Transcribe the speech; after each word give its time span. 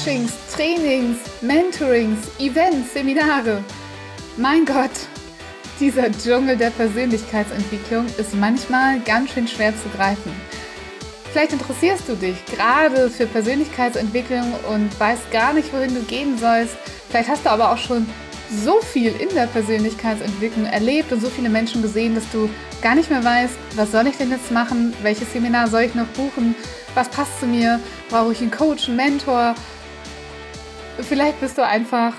Coachings, 0.00 0.32
Trainings, 0.56 1.18
Mentorings, 1.42 2.18
Events, 2.38 2.94
Seminare. 2.94 3.62
Mein 4.38 4.64
Gott, 4.64 4.90
dieser 5.78 6.10
Dschungel 6.10 6.56
der 6.56 6.70
Persönlichkeitsentwicklung 6.70 8.06
ist 8.16 8.34
manchmal 8.34 9.00
ganz 9.00 9.32
schön 9.32 9.46
schwer 9.46 9.74
zu 9.76 9.90
greifen. 9.94 10.32
Vielleicht 11.30 11.52
interessierst 11.52 12.08
du 12.08 12.14
dich 12.14 12.42
gerade 12.46 13.10
für 13.10 13.26
Persönlichkeitsentwicklung 13.26 14.54
und 14.70 14.98
weißt 14.98 15.30
gar 15.30 15.52
nicht, 15.52 15.70
wohin 15.70 15.94
du 15.94 16.00
gehen 16.04 16.38
sollst. 16.38 16.76
Vielleicht 17.10 17.28
hast 17.28 17.44
du 17.44 17.50
aber 17.50 17.70
auch 17.70 17.78
schon 17.78 18.08
so 18.64 18.80
viel 18.80 19.14
in 19.20 19.28
der 19.34 19.48
Persönlichkeitsentwicklung 19.48 20.64
erlebt 20.64 21.12
und 21.12 21.20
so 21.20 21.28
viele 21.28 21.50
Menschen 21.50 21.82
gesehen, 21.82 22.14
dass 22.14 22.24
du 22.32 22.48
gar 22.80 22.94
nicht 22.94 23.10
mehr 23.10 23.22
weißt, 23.22 23.54
was 23.76 23.92
soll 23.92 24.06
ich 24.06 24.16
denn 24.16 24.30
jetzt 24.30 24.50
machen, 24.50 24.94
welches 25.02 25.30
Seminar 25.30 25.68
soll 25.68 25.82
ich 25.82 25.94
noch 25.94 26.06
buchen, 26.06 26.54
was 26.94 27.10
passt 27.10 27.38
zu 27.38 27.46
mir, 27.46 27.78
brauche 28.08 28.32
ich 28.32 28.40
einen 28.40 28.50
Coach, 28.50 28.88
einen 28.88 28.96
Mentor, 28.96 29.54
Vielleicht 31.02 31.40
bist 31.40 31.58
du 31.58 31.66
einfach 31.66 32.14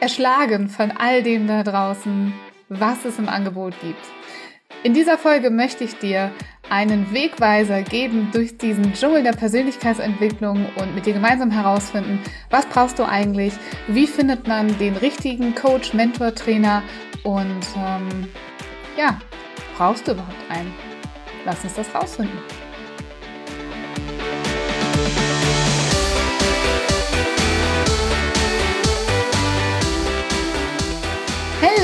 erschlagen 0.00 0.68
von 0.68 0.90
all 0.90 1.22
dem 1.22 1.46
da 1.46 1.62
draußen, 1.62 2.32
was 2.68 3.04
es 3.04 3.18
im 3.18 3.28
Angebot 3.28 3.74
gibt. 3.80 4.00
In 4.82 4.94
dieser 4.94 5.18
Folge 5.18 5.50
möchte 5.50 5.84
ich 5.84 5.98
dir 5.98 6.30
einen 6.70 7.12
Wegweiser 7.12 7.82
geben 7.82 8.28
durch 8.32 8.56
diesen 8.58 8.92
Dschungel 8.92 9.22
der 9.22 9.32
Persönlichkeitsentwicklung 9.32 10.66
und 10.76 10.94
mit 10.94 11.06
dir 11.06 11.14
gemeinsam 11.14 11.50
herausfinden, 11.50 12.20
was 12.50 12.66
brauchst 12.66 12.98
du 12.98 13.08
eigentlich, 13.08 13.54
wie 13.88 14.06
findet 14.06 14.46
man 14.46 14.76
den 14.78 14.96
richtigen 14.96 15.54
Coach, 15.54 15.94
Mentor, 15.94 16.34
Trainer 16.34 16.82
und 17.24 17.66
ähm, 17.76 18.28
ja, 18.96 19.18
brauchst 19.76 20.06
du 20.06 20.12
überhaupt 20.12 20.50
einen? 20.50 20.72
Lass 21.44 21.64
uns 21.64 21.74
das 21.74 21.94
rausfinden. 21.94 22.38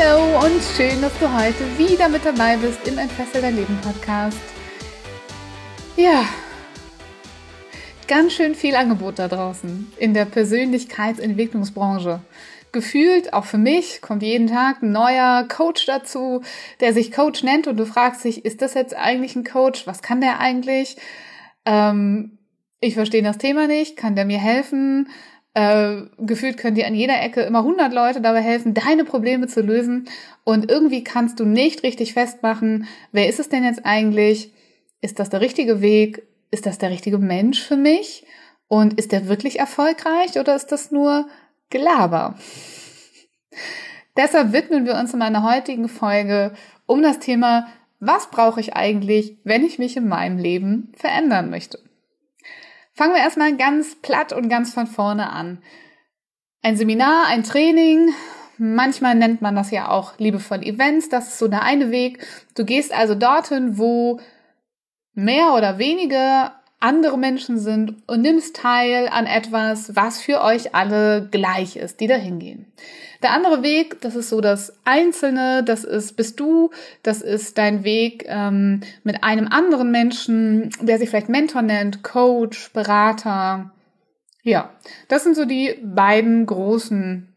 Hallo 0.04 0.38
und 0.44 0.60
schön, 0.76 1.00
dass 1.00 1.18
du 1.18 1.32
heute 1.32 1.78
wieder 1.78 2.08
mit 2.08 2.24
dabei 2.24 2.56
bist 2.56 2.86
im 2.86 2.98
Entfessel 2.98 3.40
dein 3.40 3.56
Leben 3.56 3.78
Podcast. 3.80 4.38
Ja, 5.96 6.24
ganz 8.06 8.34
schön 8.34 8.54
viel 8.54 8.74
Angebot 8.74 9.18
da 9.18 9.28
draußen 9.28 9.92
in 9.96 10.12
der 10.12 10.26
Persönlichkeitsentwicklungsbranche. 10.26 12.20
Gefühlt, 12.72 13.32
auch 13.32 13.44
für 13.44 13.56
mich, 13.56 14.02
kommt 14.02 14.22
jeden 14.22 14.46
Tag 14.46 14.82
ein 14.82 14.92
neuer 14.92 15.46
Coach 15.48 15.86
dazu, 15.86 16.42
der 16.80 16.92
sich 16.92 17.12
Coach 17.12 17.42
nennt 17.42 17.66
und 17.66 17.76
du 17.76 17.86
fragst 17.86 18.24
dich, 18.24 18.44
ist 18.44 18.60
das 18.62 18.74
jetzt 18.74 18.94
eigentlich 18.94 19.36
ein 19.36 19.44
Coach? 19.44 19.86
Was 19.86 20.02
kann 20.02 20.20
der 20.20 20.38
eigentlich? 20.38 20.96
Ähm, 21.64 22.38
ich 22.80 22.94
verstehe 22.94 23.22
das 23.22 23.38
Thema 23.38 23.68
nicht, 23.68 23.96
kann 23.96 24.16
der 24.16 24.26
mir 24.26 24.38
helfen? 24.38 25.08
Äh, 25.54 26.02
gefühlt 26.18 26.56
können 26.56 26.74
dir 26.74 26.86
an 26.88 26.96
jeder 26.96 27.22
Ecke 27.22 27.42
immer 27.42 27.60
100 27.60 27.92
Leute 27.92 28.20
dabei 28.20 28.40
helfen, 28.40 28.74
deine 28.74 29.04
Probleme 29.04 29.46
zu 29.46 29.60
lösen. 29.60 30.08
Und 30.42 30.70
irgendwie 30.70 31.04
kannst 31.04 31.38
du 31.38 31.44
nicht 31.44 31.84
richtig 31.84 32.12
festmachen, 32.12 32.86
wer 33.12 33.28
ist 33.28 33.38
es 33.38 33.48
denn 33.48 33.64
jetzt 33.64 33.84
eigentlich? 33.84 34.52
Ist 35.00 35.18
das 35.20 35.30
der 35.30 35.40
richtige 35.40 35.80
Weg? 35.80 36.26
Ist 36.50 36.66
das 36.66 36.78
der 36.78 36.90
richtige 36.90 37.18
Mensch 37.18 37.62
für 37.62 37.76
mich? 37.76 38.26
Und 38.66 38.94
ist 38.94 39.12
der 39.12 39.28
wirklich 39.28 39.60
erfolgreich 39.60 40.38
oder 40.38 40.56
ist 40.56 40.72
das 40.72 40.90
nur 40.90 41.28
Gelaber? 41.70 42.36
Deshalb 44.16 44.52
widmen 44.52 44.86
wir 44.86 44.94
uns 44.94 45.12
in 45.12 45.18
meiner 45.18 45.42
heutigen 45.42 45.88
Folge 45.88 46.52
um 46.86 47.02
das 47.02 47.18
Thema, 47.18 47.68
was 48.00 48.30
brauche 48.30 48.60
ich 48.60 48.74
eigentlich, 48.74 49.38
wenn 49.44 49.64
ich 49.64 49.78
mich 49.78 49.96
in 49.96 50.08
meinem 50.08 50.38
Leben 50.38 50.92
verändern 50.96 51.50
möchte? 51.50 51.78
Fangen 52.94 53.14
wir 53.14 53.22
erstmal 53.22 53.56
ganz 53.56 53.96
platt 53.96 54.32
und 54.32 54.48
ganz 54.48 54.72
von 54.72 54.86
vorne 54.86 55.30
an. 55.30 55.62
Ein 56.62 56.76
Seminar, 56.76 57.26
ein 57.26 57.42
Training, 57.42 58.14
manchmal 58.56 59.16
nennt 59.16 59.42
man 59.42 59.56
das 59.56 59.72
ja 59.72 59.88
auch 59.88 60.16
liebevoll 60.18 60.62
Events, 60.62 61.08
das 61.08 61.28
ist 61.28 61.38
so 61.40 61.48
der 61.48 61.62
eine 61.62 61.90
Weg. 61.90 62.24
Du 62.54 62.64
gehst 62.64 62.92
also 62.92 63.16
dorthin, 63.16 63.78
wo 63.78 64.20
mehr 65.12 65.54
oder 65.54 65.78
weniger 65.78 66.60
andere 66.84 67.16
Menschen 67.16 67.58
sind 67.58 67.94
und 68.06 68.20
nimmst 68.20 68.56
teil 68.56 69.08
an 69.08 69.24
etwas, 69.24 69.96
was 69.96 70.20
für 70.20 70.42
euch 70.42 70.74
alle 70.74 71.28
gleich 71.30 71.76
ist, 71.76 71.98
die 72.00 72.06
da 72.06 72.16
hingehen. 72.16 72.66
Der 73.22 73.32
andere 73.32 73.62
Weg, 73.62 74.02
das 74.02 74.14
ist 74.16 74.28
so 74.28 74.42
das 74.42 74.74
Einzelne, 74.84 75.64
das 75.64 75.84
ist 75.84 76.14
bist 76.14 76.38
du, 76.38 76.70
das 77.02 77.22
ist 77.22 77.56
dein 77.56 77.84
Weg 77.84 78.26
ähm, 78.28 78.82
mit 79.02 79.24
einem 79.24 79.48
anderen 79.48 79.90
Menschen, 79.90 80.68
der 80.82 80.98
sich 80.98 81.08
vielleicht 81.08 81.30
Mentor 81.30 81.62
nennt, 81.62 82.02
Coach, 82.02 82.70
Berater. 82.74 83.72
Ja, 84.42 84.70
das 85.08 85.24
sind 85.24 85.36
so 85.36 85.46
die 85.46 85.80
beiden 85.82 86.44
großen, 86.44 87.34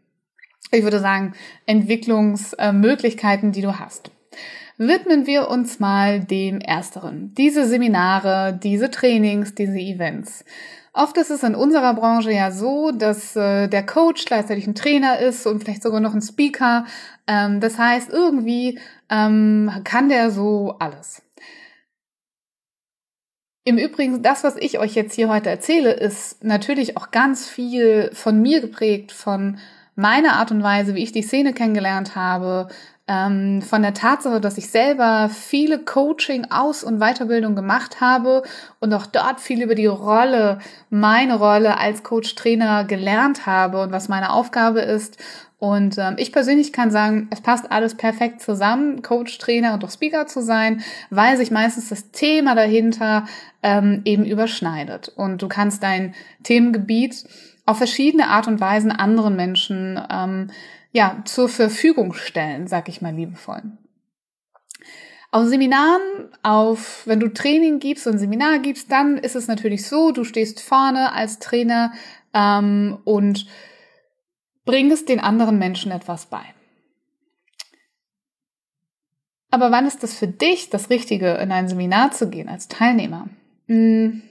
ich 0.74 0.84
würde 0.84 1.00
sagen, 1.00 1.36
Entwicklungsmöglichkeiten, 1.66 3.54
die 3.54 3.62
du 3.62 3.80
hast 3.80 4.12
widmen 4.78 5.26
wir 5.26 5.50
uns 5.50 5.80
mal 5.80 6.20
dem 6.20 6.60
Ersteren. 6.62 7.34
Diese 7.36 7.66
Seminare, 7.66 8.58
diese 8.62 8.92
Trainings, 8.92 9.56
diese 9.56 9.80
Events. 9.80 10.46
Oft 10.94 11.18
ist 11.18 11.30
es 11.30 11.44
in 11.44 11.54
unserer 11.54 11.94
Branche 11.94 12.32
ja 12.32 12.52
so, 12.52 12.92
dass 12.92 13.36
äh, 13.36 13.68
der 13.68 13.86
Coach 13.86 14.26
gleichzeitig 14.26 14.66
ein 14.66 14.74
Trainer 14.74 15.20
ist 15.20 15.46
und 15.46 15.64
vielleicht 15.64 15.84
sogar 15.84 16.00
noch 16.00 16.16
ein 16.16 16.22
Speaker. 16.22 16.86
Ähm, 17.28 17.60
das 17.60 17.78
heißt, 17.78 18.12
irgendwie 18.12 18.80
ähm, 19.10 19.72
kann 19.84 20.10
der 20.10 20.32
so 20.32 20.76
alles. 20.80 21.22
Im 23.64 23.78
Übrigen, 23.78 24.24
das, 24.24 24.44
was 24.44 24.56
ich 24.56 24.80
euch 24.80 24.96
jetzt 24.96 25.14
hier 25.14 25.30
heute 25.30 25.50
erzähle, 25.50 25.92
ist 25.92 26.44
natürlich 26.44 26.98
auch 26.98 27.12
ganz 27.12 27.48
viel 27.48 28.10
von 28.14 28.42
mir 28.42 28.62
geprägt, 28.62 29.12
von 29.12 29.60
meiner 29.96 30.38
Art 30.38 30.52
und 30.52 30.64
Weise, 30.64 30.96
wie 30.96 31.04
ich 31.04 31.12
die 31.12 31.22
Szene 31.22 31.54
kennengelernt 31.54 32.16
habe, 32.16 32.70
ähm, 33.08 33.62
von 33.62 33.82
der 33.82 33.94
Tatsache, 33.94 34.42
dass 34.42 34.58
ich 34.58 34.70
selber 34.70 35.30
viele 35.30 35.80
Coaching, 35.80 36.48
Aus- 36.50 36.84
und 36.84 37.00
Weiterbildung 37.00 37.56
gemacht 37.56 38.02
habe 38.02 38.44
und 38.80 38.94
auch 38.94 39.06
dort 39.06 39.40
viel 39.40 39.62
über 39.62 39.76
die 39.76 39.86
Rolle, 39.86 40.60
meine 40.90 41.38
Rolle 41.38 41.78
als 41.78 42.04
Coach-Trainer 42.04 42.84
gelernt 42.84 43.46
habe 43.46 43.82
und 43.82 43.92
was 43.92 44.10
meine 44.10 44.32
Aufgabe 44.32 44.82
ist. 44.82 45.18
Und 45.60 45.98
ähm, 45.98 46.16
ich 46.18 46.32
persönlich 46.32 46.72
kann 46.72 46.92
sagen, 46.92 47.30
es 47.32 47.42
passt 47.42 47.72
alles 47.72 47.96
perfekt 47.96 48.42
zusammen, 48.42 49.02
Coach, 49.02 49.38
Trainer 49.40 49.74
und 49.74 49.84
auch 49.84 49.90
Speaker 49.90 50.28
zu 50.28 50.42
sein, 50.42 50.84
weil 51.10 51.38
sich 51.38 51.50
meistens 51.50 51.90
das 51.90 52.12
Thema 52.12 52.54
dahinter 52.56 53.26
ähm, 53.64 54.02
eben 54.06 54.26
überschneidet. 54.26 55.10
Und 55.16 55.42
du 55.42 55.48
kannst 55.48 55.82
dein 55.82 56.14
Themengebiet 56.44 57.24
auf 57.66 57.78
verschiedene 57.78 58.28
Art 58.28 58.48
und 58.48 58.62
Weisen 58.62 58.92
anderen 58.92 59.36
Menschen 59.36 60.00
ähm, 60.12 60.52
ja, 60.98 61.22
zur 61.26 61.48
Verfügung 61.48 62.14
stellen, 62.16 62.66
sag 62.66 62.90
ich 62.90 63.04
mal 63.04 63.14
liebevoll. 63.14 63.62
Auf 65.30 65.46
Seminaren, 65.46 66.32
auf, 66.42 67.06
wenn 67.06 67.20
du 67.20 67.32
Training 67.32 67.78
gibst 67.78 68.08
und 68.08 68.18
Seminar 68.18 68.58
gibst, 68.58 68.92
dann 68.92 69.20
ist 69.20 69.36
es 69.36 69.48
natürlich 69.48 69.86
so, 69.86 70.12
du 70.12 70.24
stehst 70.24 70.60
vorne 70.60 71.14
als 71.14 71.38
Trainer 71.38 71.94
ähm, 72.34 72.98
und 73.04 73.46
bringst 74.66 75.08
den 75.08 75.20
anderen 75.20 75.60
Menschen 75.60 75.92
etwas 75.92 76.26
bei. 76.26 76.42
Aber 79.52 79.70
wann 79.70 79.86
ist 79.86 80.02
das 80.02 80.16
für 80.16 80.28
dich 80.28 80.72
das 80.72 80.90
Richtige, 80.90 81.36
in 81.36 81.52
ein 81.52 81.68
Seminar 81.68 82.10
zu 82.10 82.28
gehen 82.32 82.50
als 82.50 82.70
Teilnehmer? 82.70 83.30
Hm. 83.68 84.24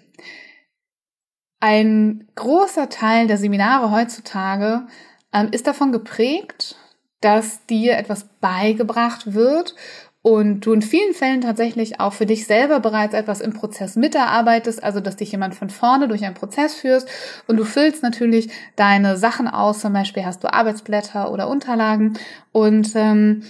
Ein 1.61 2.29
großer 2.35 2.88
Teil 2.88 3.29
der 3.29 3.38
Seminare 3.38 3.93
heutzutage 3.93 4.88
ähm, 5.37 5.49
ist 5.53 5.67
davon 5.67 5.93
geprägt, 5.93 6.77
dass 7.21 7.65
dir 7.67 7.97
etwas 7.97 8.25
beigebracht 8.41 9.35
wird 9.35 9.75
und 10.23 10.67
du 10.67 10.73
in 10.73 10.83
vielen 10.83 11.15
Fällen 11.15 11.41
tatsächlich 11.41 12.00
auch 12.00 12.12
für 12.12 12.27
dich 12.27 12.47
selber 12.47 12.81
bereits 12.81 13.15
etwas 13.15 13.41
im 13.41 13.53
Prozess 13.53 13.97
miterarbeitest, 13.97 14.83
also 14.83 15.00
dass 15.00 15.17
dich 15.17 15.31
jemand 15.31 15.55
von 15.55 15.71
vorne 15.71 16.09
durch 16.09 16.25
einen 16.25 16.35
Prozess 16.35 16.75
führst 16.75 17.09
und 17.47 17.59
du 17.59 17.65
füllst 17.65 18.03
natürlich 18.03 18.50
deine 18.75 19.17
Sachen 19.17 19.47
aus, 19.47 19.81
zum 19.81 19.93
Beispiel 19.93 20.25
hast 20.25 20.43
du 20.43 20.53
Arbeitsblätter 20.53 21.31
oder 21.31 21.49
Unterlagen 21.49 22.19
und 22.53 22.97
ähm, 22.97 23.44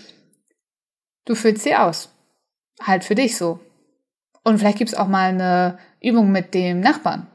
du 1.24 1.34
füllst 1.34 1.62
sie 1.62 1.76
aus. 1.76 2.10
Halt 2.82 3.04
für 3.04 3.14
dich 3.14 3.38
so. 3.38 3.60
Und 4.44 4.58
vielleicht 4.58 4.78
gibt's 4.78 4.94
auch 4.94 5.08
mal 5.08 5.30
eine 5.30 5.78
Übung 6.02 6.30
mit 6.30 6.52
dem 6.52 6.80
Nachbarn. 6.80 7.26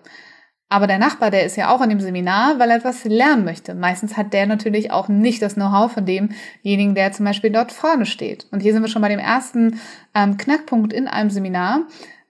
Aber 0.72 0.88
der 0.88 1.00
Nachbar, 1.00 1.32
der 1.32 1.44
ist 1.44 1.58
ja 1.58 1.70
auch 1.70 1.82
in 1.82 1.90
dem 1.90 2.00
Seminar, 2.00 2.58
weil 2.58 2.70
er 2.70 2.78
etwas 2.78 3.04
lernen 3.04 3.44
möchte. 3.44 3.76
Meistens 3.76 4.16
hat 4.16 4.32
der 4.32 4.46
natürlich 4.46 4.90
auch 4.90 5.10
nicht 5.10 5.42
das 5.42 5.56
Know-how 5.56 5.92
von 5.92 6.06
demjenigen, 6.06 6.96
der 6.96 7.12
zum 7.12 7.26
Beispiel 7.26 7.50
dort 7.50 7.74
vorne 7.74 8.06
steht. 8.06 8.48
Und 8.52 8.62
hier 8.62 8.72
sind 8.72 8.82
wir 8.82 8.88
schon 8.88 9.02
bei 9.02 9.10
dem 9.10 9.20
ersten 9.20 9.82
ähm, 10.16 10.38
Knackpunkt 10.38 10.94
in 10.94 11.10
einem 11.10 11.30
Seminar. 11.30 11.88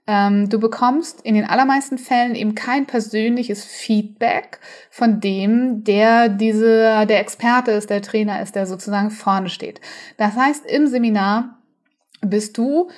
Ähm, 0.07 0.49
du 0.49 0.59
bekommst 0.59 1.21
in 1.21 1.35
den 1.35 1.45
allermeisten 1.45 1.99
Fällen 1.99 2.33
eben 2.33 2.55
kein 2.55 2.87
persönliches 2.87 3.63
Feedback 3.63 4.59
von 4.89 5.19
dem, 5.19 5.83
der 5.83 6.27
diese, 6.27 7.05
der 7.05 7.19
Experte 7.19 7.69
ist, 7.69 7.91
der 7.91 8.01
Trainer 8.01 8.41
ist, 8.41 8.55
der 8.55 8.65
sozusagen 8.65 9.11
vorne 9.11 9.49
steht. 9.49 9.81
Das 10.17 10.35
heißt, 10.35 10.65
im 10.65 10.87
Seminar 10.87 11.59
bist 12.21 12.57
du 12.57 12.89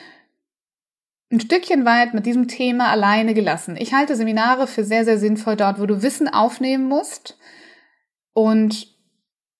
ein 1.33 1.39
Stückchen 1.39 1.83
weit 1.83 2.13
mit 2.13 2.27
diesem 2.27 2.47
Thema 2.47 2.89
alleine 2.89 3.33
gelassen. 3.33 3.75
Ich 3.77 3.94
halte 3.94 4.15
Seminare 4.15 4.68
für 4.68 4.83
sehr, 4.83 5.03
sehr 5.03 5.18
sinnvoll 5.18 5.56
dort, 5.56 5.80
wo 5.80 5.88
du 5.88 6.03
Wissen 6.03 6.27
aufnehmen 6.27 6.88
musst 6.88 7.38
und 8.33 8.88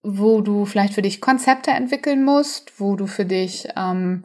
wo 0.03 0.41
du 0.41 0.65
vielleicht 0.65 0.93
für 0.93 1.01
dich 1.01 1.19
Konzepte 1.19 1.71
entwickeln 1.71 2.23
musst, 2.23 2.79
wo 2.79 2.95
du 2.95 3.07
für 3.07 3.25
dich 3.25 3.67
ähm, 3.75 4.23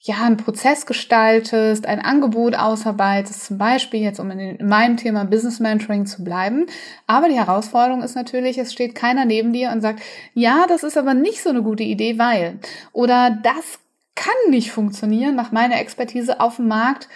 ja 0.00 0.16
einen 0.22 0.36
Prozess 0.36 0.84
gestaltest, 0.84 1.86
ein 1.86 2.00
Angebot 2.00 2.54
ausarbeitest, 2.54 3.46
zum 3.46 3.56
Beispiel 3.56 4.02
jetzt 4.02 4.20
um 4.20 4.30
in, 4.30 4.38
in 4.38 4.68
meinem 4.68 4.98
Thema 4.98 5.24
Business 5.24 5.60
Mentoring 5.60 6.04
zu 6.04 6.22
bleiben. 6.22 6.66
Aber 7.06 7.28
die 7.28 7.38
Herausforderung 7.38 8.02
ist 8.02 8.14
natürlich, 8.14 8.58
es 8.58 8.74
steht 8.74 8.94
keiner 8.94 9.24
neben 9.24 9.54
dir 9.54 9.70
und 9.70 9.80
sagt, 9.80 10.02
ja, 10.34 10.66
das 10.68 10.82
ist 10.82 10.98
aber 10.98 11.14
nicht 11.14 11.42
so 11.42 11.48
eine 11.48 11.62
gute 11.62 11.84
Idee, 11.84 12.18
weil 12.18 12.58
oder 12.92 13.30
das 13.42 13.78
kann 14.14 14.34
nicht 14.50 14.70
funktionieren 14.70 15.34
nach 15.34 15.52
meiner 15.52 15.80
Expertise 15.80 16.40
auf 16.40 16.56
dem 16.56 16.68
Markt, 16.68 17.08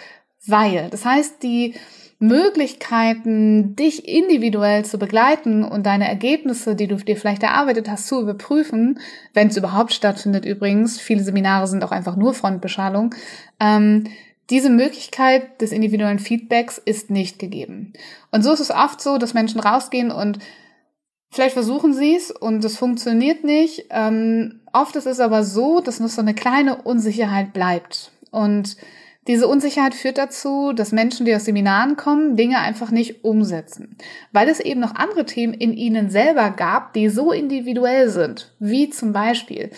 weil. 0.45 0.89
Das 0.89 1.05
heißt, 1.05 1.41
die 1.43 1.75
Möglichkeiten, 2.19 3.77
dich 3.77 4.07
individuell 4.07 4.83
zu 4.83 4.99
begleiten 4.99 5.63
und 5.63 5.85
deine 5.85 6.07
Ergebnisse, 6.07 6.75
die 6.75 6.87
du 6.87 6.97
dir 6.97 7.15
vielleicht 7.15 7.43
erarbeitet 7.43 7.89
hast, 7.89 8.07
zu 8.07 8.21
überprüfen, 8.21 8.99
wenn 9.33 9.47
es 9.47 9.55
überhaupt 9.55 9.93
stattfindet 9.93 10.43
übrigens, 10.43 10.99
viele 10.99 11.23
Seminare 11.23 11.67
sind 11.67 11.83
auch 11.83 11.91
einfach 11.91 12.17
nur 12.17 12.33
Frontbeschallung, 12.33 13.15
ähm, 13.61 14.03
diese 14.49 14.69
Möglichkeit 14.69 15.61
des 15.61 15.71
individuellen 15.71 16.19
Feedbacks 16.19 16.77
ist 16.79 17.09
nicht 17.09 17.39
gegeben. 17.39 17.93
Und 18.31 18.43
so 18.43 18.51
ist 18.51 18.59
es 18.59 18.71
oft 18.71 18.99
so, 18.99 19.17
dass 19.17 19.33
Menschen 19.33 19.61
rausgehen 19.61 20.11
und 20.11 20.39
Vielleicht 21.31 21.53
versuchen 21.53 21.93
sie 21.93 22.15
es 22.15 22.31
und 22.31 22.65
es 22.65 22.77
funktioniert 22.77 23.43
nicht. 23.43 23.85
Ähm, 23.91 24.58
oft 24.73 24.95
ist 24.95 25.07
es 25.07 25.19
aber 25.19 25.43
so, 25.43 25.79
dass 25.79 25.99
noch 25.99 26.09
so 26.09 26.21
eine 26.21 26.33
kleine 26.33 26.81
Unsicherheit 26.81 27.53
bleibt. 27.53 28.11
Und 28.31 28.77
diese 29.27 29.47
Unsicherheit 29.47 29.93
führt 29.93 30.17
dazu, 30.17 30.73
dass 30.73 30.91
Menschen, 30.91 31.25
die 31.25 31.35
aus 31.35 31.45
Seminaren 31.45 31.97
kommen, 31.97 32.35
Dinge 32.35 32.57
einfach 32.59 32.89
nicht 32.89 33.23
umsetzen, 33.23 33.95
weil 34.31 34.49
es 34.49 34.59
eben 34.59 34.79
noch 34.79 34.95
andere 34.95 35.25
Themen 35.25 35.53
in 35.53 35.73
ihnen 35.73 36.09
selber 36.09 36.49
gab, 36.49 36.93
die 36.93 37.09
so 37.09 37.31
individuell 37.31 38.09
sind, 38.09 38.51
wie 38.59 38.89
zum 38.89 39.13
Beispiel 39.13 39.69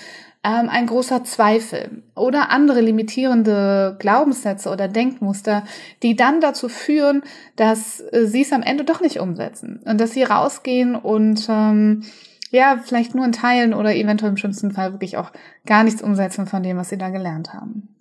ähm, 0.44 0.70
ein 0.70 0.88
großer 0.88 1.24
Zweifel 1.24 2.04
oder 2.16 2.50
andere 2.50 2.82
limitierende 2.82 3.98
Glaubenssätze 4.00 4.70
oder 4.70 4.88
Denkmuster, 4.88 5.64
die 6.02 6.16
dann 6.16 6.40
dazu 6.40 6.70
führen, 6.70 7.22
dass 7.56 8.00
äh, 8.00 8.26
sie 8.26 8.42
es 8.42 8.54
am 8.54 8.64
Ende 8.64 8.84
doch 8.84 9.02
nicht 9.02 9.20
umsetzen 9.20 9.82
und 9.86 10.00
dass 10.00 10.12
sie 10.12 10.24
rausgehen 10.24 10.96
und 10.96 11.46
ähm, 11.50 12.04
ja, 12.52 12.80
vielleicht 12.84 13.16
nur 13.16 13.26
in 13.26 13.32
Teilen 13.32 13.74
oder 13.74 13.96
eventuell 13.96 14.32
im 14.32 14.38
schlimmsten 14.38 14.72
Fall 14.72 14.92
wirklich 14.92 15.18
auch 15.18 15.32
gar 15.66 15.84
nichts 15.84 16.02
umsetzen 16.02 16.46
von 16.46 16.62
dem, 16.64 16.78
was 16.78 16.90
sie 16.90 16.98
da 16.98 17.10
gelernt 17.10 17.54
haben. 17.54 17.96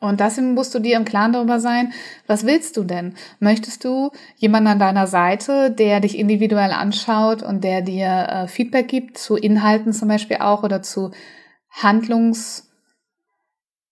Und 0.00 0.20
deswegen 0.20 0.54
musst 0.54 0.74
du 0.74 0.78
dir 0.78 0.96
im 0.96 1.04
Klaren 1.04 1.32
darüber 1.32 1.58
sein, 1.58 1.92
was 2.26 2.46
willst 2.46 2.76
du 2.76 2.84
denn? 2.84 3.14
Möchtest 3.40 3.84
du 3.84 4.10
jemanden 4.36 4.68
an 4.68 4.78
deiner 4.78 5.06
Seite, 5.06 5.72
der 5.72 6.00
dich 6.00 6.16
individuell 6.16 6.70
anschaut 6.70 7.42
und 7.42 7.64
der 7.64 7.82
dir 7.82 8.06
äh, 8.06 8.46
Feedback 8.46 8.86
gibt 8.86 9.18
zu 9.18 9.36
Inhalten 9.36 9.92
zum 9.92 10.08
Beispiel 10.08 10.36
auch 10.36 10.62
oder 10.62 10.82
zu 10.82 11.10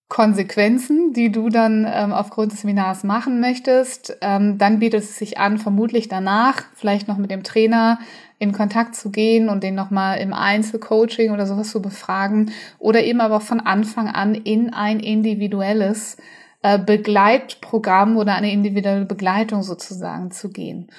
Handlungskonsequenzen, 0.08 1.12
die 1.12 1.32
du 1.32 1.48
dann 1.48 1.86
ähm, 1.88 2.12
aufgrund 2.12 2.52
des 2.52 2.60
Seminars 2.60 3.04
machen 3.04 3.40
möchtest, 3.40 4.16
ähm, 4.20 4.58
dann 4.58 4.78
bietet 4.78 5.02
es 5.02 5.18
sich 5.18 5.38
an, 5.38 5.58
vermutlich 5.58 6.08
danach 6.08 6.62
vielleicht 6.74 7.08
noch 7.08 7.16
mit 7.16 7.30
dem 7.30 7.42
Trainer 7.42 7.98
in 8.38 8.52
Kontakt 8.52 8.94
zu 8.94 9.10
gehen 9.10 9.48
und 9.48 9.62
den 9.62 9.74
nochmal 9.74 10.18
im 10.18 10.32
Einzelcoaching 10.32 11.32
oder 11.32 11.46
sowas 11.46 11.70
zu 11.70 11.80
befragen 11.80 12.52
oder 12.78 13.02
eben 13.02 13.20
aber 13.20 13.40
von 13.40 13.60
Anfang 13.60 14.08
an 14.08 14.34
in 14.34 14.72
ein 14.72 15.00
individuelles 15.00 16.18
äh, 16.62 16.78
Begleitprogramm 16.78 18.16
oder 18.16 18.34
eine 18.34 18.52
individuelle 18.52 19.06
Begleitung 19.06 19.62
sozusagen 19.62 20.30
zu 20.30 20.50
gehen. 20.50 20.90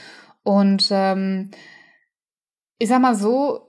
Und 0.44 0.90
ähm, 0.92 1.52
ich 2.80 2.90
sag 2.90 3.02
mal 3.02 3.16
so, 3.16 3.67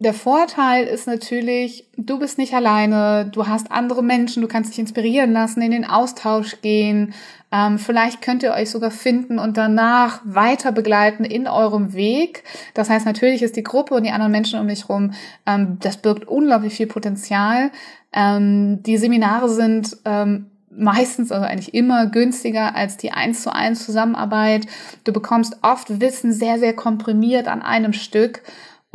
der 0.00 0.12
Vorteil 0.12 0.86
ist 0.86 1.06
natürlich, 1.06 1.88
du 1.96 2.18
bist 2.18 2.36
nicht 2.36 2.52
alleine, 2.52 3.30
du 3.30 3.46
hast 3.46 3.70
andere 3.70 4.02
Menschen, 4.02 4.42
du 4.42 4.48
kannst 4.48 4.72
dich 4.72 4.80
inspirieren 4.80 5.32
lassen, 5.32 5.62
in 5.62 5.70
den 5.70 5.84
Austausch 5.84 6.60
gehen. 6.62 7.14
Ähm, 7.52 7.78
vielleicht 7.78 8.20
könnt 8.20 8.42
ihr 8.42 8.52
euch 8.52 8.70
sogar 8.70 8.90
finden 8.90 9.38
und 9.38 9.56
danach 9.56 10.20
weiter 10.24 10.72
begleiten 10.72 11.24
in 11.24 11.46
eurem 11.46 11.92
Weg. 11.94 12.42
Das 12.74 12.90
heißt, 12.90 13.06
natürlich 13.06 13.42
ist 13.42 13.54
die 13.56 13.62
Gruppe 13.62 13.94
und 13.94 14.02
die 14.02 14.10
anderen 14.10 14.32
Menschen 14.32 14.58
um 14.58 14.66
dich 14.66 14.88
rum, 14.88 15.12
ähm, 15.46 15.78
das 15.80 15.96
birgt 15.98 16.26
unglaublich 16.26 16.74
viel 16.74 16.88
Potenzial. 16.88 17.70
Ähm, 18.12 18.82
die 18.82 18.96
Seminare 18.96 19.48
sind 19.48 19.96
ähm, 20.04 20.50
meistens, 20.70 21.30
also 21.30 21.46
eigentlich 21.46 21.72
immer 21.72 22.06
günstiger 22.06 22.74
als 22.74 22.96
die 22.96 23.12
eins 23.12 23.42
zu 23.42 23.54
eins 23.54 23.84
Zusammenarbeit. 23.84 24.66
Du 25.04 25.12
bekommst 25.12 25.58
oft 25.62 26.00
Wissen 26.00 26.32
sehr, 26.32 26.58
sehr 26.58 26.74
komprimiert 26.74 27.46
an 27.46 27.62
einem 27.62 27.92
Stück. 27.92 28.42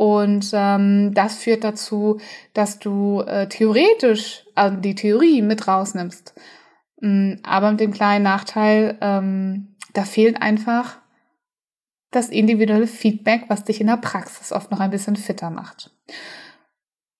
Und 0.00 0.52
ähm, 0.54 1.12
das 1.12 1.36
führt 1.36 1.62
dazu, 1.62 2.20
dass 2.54 2.78
du 2.78 3.20
äh, 3.20 3.50
theoretisch 3.50 4.46
also 4.54 4.78
die 4.78 4.94
Theorie 4.94 5.42
mit 5.42 5.68
rausnimmst. 5.68 6.32
Mm, 7.02 7.34
aber 7.42 7.72
mit 7.72 7.80
dem 7.80 7.92
kleinen 7.92 8.24
Nachteil, 8.24 8.96
ähm, 9.02 9.76
da 9.92 10.04
fehlt 10.04 10.40
einfach 10.40 10.96
das 12.12 12.30
individuelle 12.30 12.86
Feedback, 12.86 13.44
was 13.48 13.64
dich 13.64 13.78
in 13.82 13.88
der 13.88 13.98
Praxis 13.98 14.52
oft 14.52 14.70
noch 14.70 14.80
ein 14.80 14.90
bisschen 14.90 15.16
fitter 15.16 15.50
macht. 15.50 15.90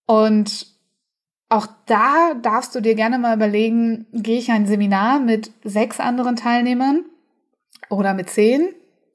Und 0.06 0.66
auch 1.50 1.66
da 1.84 2.32
darfst 2.32 2.74
du 2.74 2.80
dir 2.80 2.94
gerne 2.94 3.18
mal 3.18 3.36
überlegen, 3.36 4.06
gehe 4.14 4.38
ich 4.38 4.50
ein 4.50 4.64
Seminar 4.64 5.20
mit 5.20 5.52
sechs 5.64 6.00
anderen 6.00 6.36
Teilnehmern 6.36 7.04
oder 7.90 8.14
mit 8.14 8.30
zehn 8.30 8.70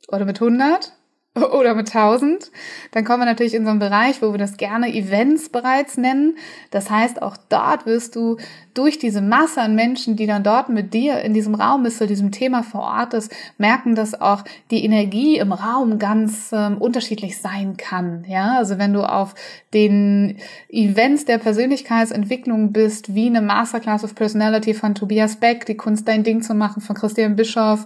oder 0.07 0.25
mit 0.25 0.39
hundert 0.39 0.94
oder 1.51 1.75
mit 1.75 1.93
1000. 1.93 2.51
Dann 2.91 3.03
kommen 3.03 3.21
wir 3.21 3.25
natürlich 3.25 3.53
in 3.53 3.65
so 3.65 3.69
einen 3.69 3.79
Bereich, 3.79 4.21
wo 4.21 4.31
wir 4.31 4.38
das 4.38 4.57
gerne 4.57 4.93
Events 4.93 5.50
bereits 5.50 5.98
nennen. 5.98 6.38
Das 6.71 6.89
heißt, 6.89 7.21
auch 7.21 7.36
dort 7.50 7.86
wirst 7.86 8.15
du 8.15 8.38
durch 8.74 9.00
diese 9.00 9.21
Masse 9.21 9.62
an 9.62 9.75
Menschen, 9.75 10.15
die 10.15 10.27
dann 10.27 10.43
dort 10.43 10.69
mit 10.69 10.93
dir 10.93 11.21
in 11.21 11.33
diesem 11.33 11.55
Raum 11.55 11.86
ist, 11.86 11.98
zu 11.98 12.07
diesem 12.07 12.31
Thema 12.31 12.63
vor 12.63 12.81
Ort 12.81 13.13
ist, 13.13 13.33
merken, 13.57 13.95
dass 13.95 14.19
auch 14.19 14.43
die 14.71 14.83
Energie 14.83 15.38
im 15.38 15.51
Raum 15.51 16.00
ganz 16.00 16.51
ähm, 16.53 16.77
unterschiedlich 16.77 17.38
sein 17.39 17.75
kann. 17.77 18.25
Ja, 18.27 18.57
also 18.57 18.77
wenn 18.77 18.93
du 18.93 19.03
auf 19.03 19.36
den 19.74 20.38
Events 20.69 21.25
der 21.25 21.38
Persönlichkeitsentwicklung 21.38 22.71
bist, 22.71 23.13
wie 23.13 23.27
eine 23.27 23.41
Masterclass 23.41 24.03
of 24.03 24.15
Personality 24.15 24.74
von 24.74 24.95
Tobias 24.95 25.38
Beck, 25.38 25.65
die 25.65 25.75
Kunst 25.75 26.07
dein 26.07 26.24
Ding 26.24 26.41
zu 26.41 26.53
machen 26.53 26.81
von 26.81 26.95
Christian 26.95 27.36
Bischoff. 27.36 27.86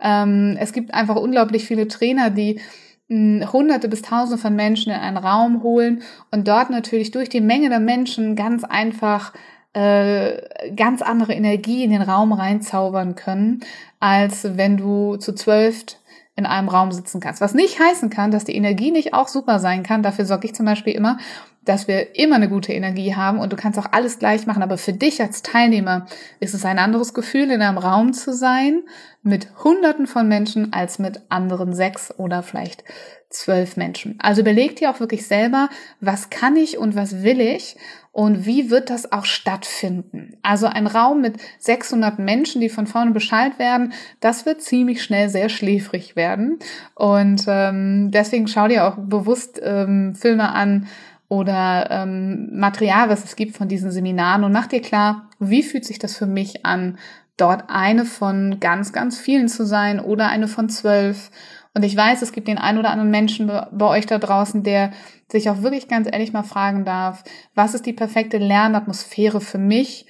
Ähm, 0.00 0.56
es 0.58 0.72
gibt 0.72 0.92
einfach 0.92 1.16
unglaublich 1.16 1.66
viele 1.66 1.88
Trainer, 1.88 2.30
die 2.30 2.60
Hunderte 3.10 3.88
bis 3.88 4.02
Tausende 4.02 4.40
von 4.40 4.54
Menschen 4.54 4.92
in 4.92 4.98
einen 4.98 5.16
Raum 5.16 5.62
holen 5.62 6.02
und 6.30 6.46
dort 6.46 6.70
natürlich 6.70 7.10
durch 7.10 7.28
die 7.28 7.40
Menge 7.40 7.68
der 7.68 7.80
Menschen 7.80 8.36
ganz 8.36 8.62
einfach 8.62 9.32
äh, 9.72 10.72
ganz 10.74 11.02
andere 11.02 11.32
Energie 11.34 11.84
in 11.84 11.90
den 11.90 12.02
Raum 12.02 12.32
reinzaubern 12.32 13.16
können, 13.16 13.60
als 13.98 14.56
wenn 14.56 14.76
du 14.76 15.16
zu 15.16 15.34
zwölf 15.34 15.84
in 16.40 16.46
einem 16.46 16.68
Raum 16.68 16.90
sitzen 16.90 17.20
kannst. 17.20 17.40
Was 17.40 17.54
nicht 17.54 17.78
heißen 17.78 18.08
kann, 18.08 18.30
dass 18.30 18.44
die 18.44 18.56
Energie 18.56 18.90
nicht 18.90 19.12
auch 19.12 19.28
super 19.28 19.58
sein 19.58 19.82
kann. 19.82 20.02
Dafür 20.02 20.24
sorge 20.24 20.46
ich 20.46 20.54
zum 20.54 20.64
Beispiel 20.64 20.94
immer, 20.94 21.18
dass 21.64 21.86
wir 21.86 22.16
immer 22.18 22.36
eine 22.36 22.48
gute 22.48 22.72
Energie 22.72 23.14
haben 23.14 23.38
und 23.38 23.52
du 23.52 23.56
kannst 23.56 23.78
auch 23.78 23.92
alles 23.92 24.18
gleich 24.18 24.46
machen. 24.46 24.62
Aber 24.62 24.78
für 24.78 24.94
dich 24.94 25.20
als 25.20 25.42
Teilnehmer 25.42 26.06
ist 26.40 26.54
es 26.54 26.64
ein 26.64 26.78
anderes 26.78 27.12
Gefühl, 27.12 27.50
in 27.50 27.60
einem 27.60 27.76
Raum 27.76 28.14
zu 28.14 28.32
sein 28.32 28.82
mit 29.22 29.48
Hunderten 29.62 30.06
von 30.06 30.26
Menschen 30.26 30.72
als 30.72 30.98
mit 30.98 31.20
anderen 31.28 31.74
sechs 31.74 32.18
oder 32.18 32.42
vielleicht 32.42 32.84
zwölf 33.30 33.76
Menschen. 33.76 34.18
Also 34.20 34.42
überleg 34.42 34.76
dir 34.76 34.90
auch 34.90 35.00
wirklich 35.00 35.26
selber, 35.26 35.68
was 36.00 36.30
kann 36.30 36.56
ich 36.56 36.78
und 36.78 36.96
was 36.96 37.22
will 37.22 37.40
ich 37.40 37.76
und 38.12 38.44
wie 38.44 38.70
wird 38.70 38.90
das 38.90 39.12
auch 39.12 39.24
stattfinden. 39.24 40.36
Also 40.42 40.66
ein 40.66 40.88
Raum 40.88 41.20
mit 41.20 41.36
600 41.60 42.18
Menschen, 42.18 42.60
die 42.60 42.68
von 42.68 42.88
vorne 42.88 43.12
Bescheid 43.12 43.58
werden, 43.58 43.92
das 44.18 44.46
wird 44.46 44.62
ziemlich 44.62 45.02
schnell 45.02 45.28
sehr 45.28 45.48
schläfrig 45.48 46.16
werden. 46.16 46.58
Und 46.96 47.44
ähm, 47.46 48.10
deswegen 48.10 48.48
schau 48.48 48.66
dir 48.66 48.86
auch 48.86 48.96
bewusst 48.96 49.60
ähm, 49.62 50.14
Filme 50.16 50.50
an, 50.52 50.88
oder 51.30 51.86
ähm, 51.90 52.58
Material, 52.58 53.08
was 53.08 53.24
es 53.24 53.36
gibt 53.36 53.56
von 53.56 53.68
diesen 53.68 53.92
Seminaren 53.92 54.42
und 54.42 54.50
mach 54.50 54.66
dir 54.66 54.82
klar, 54.82 55.28
wie 55.38 55.62
fühlt 55.62 55.84
sich 55.84 56.00
das 56.00 56.16
für 56.16 56.26
mich 56.26 56.66
an, 56.66 56.98
dort 57.36 57.64
eine 57.68 58.04
von 58.04 58.58
ganz, 58.60 58.92
ganz 58.92 59.18
vielen 59.18 59.48
zu 59.48 59.64
sein 59.64 60.00
oder 60.00 60.28
eine 60.28 60.48
von 60.48 60.68
zwölf 60.68 61.30
Und 61.74 61.84
ich 61.84 61.96
weiß, 61.96 62.22
es 62.22 62.32
gibt 62.32 62.48
den 62.48 62.58
einen 62.58 62.78
oder 62.78 62.90
anderen 62.90 63.10
Menschen 63.10 63.46
bei 63.46 63.86
euch 63.86 64.06
da 64.06 64.18
draußen, 64.18 64.62
der 64.62 64.92
sich 65.28 65.48
auch 65.48 65.62
wirklich 65.62 65.86
ganz 65.86 66.08
ehrlich 66.10 66.32
mal 66.32 66.42
fragen 66.42 66.84
darf, 66.84 67.22
was 67.54 67.74
ist 67.74 67.86
die 67.86 67.92
perfekte 67.92 68.38
Lernatmosphäre 68.38 69.40
für 69.40 69.58
mich? 69.58 70.06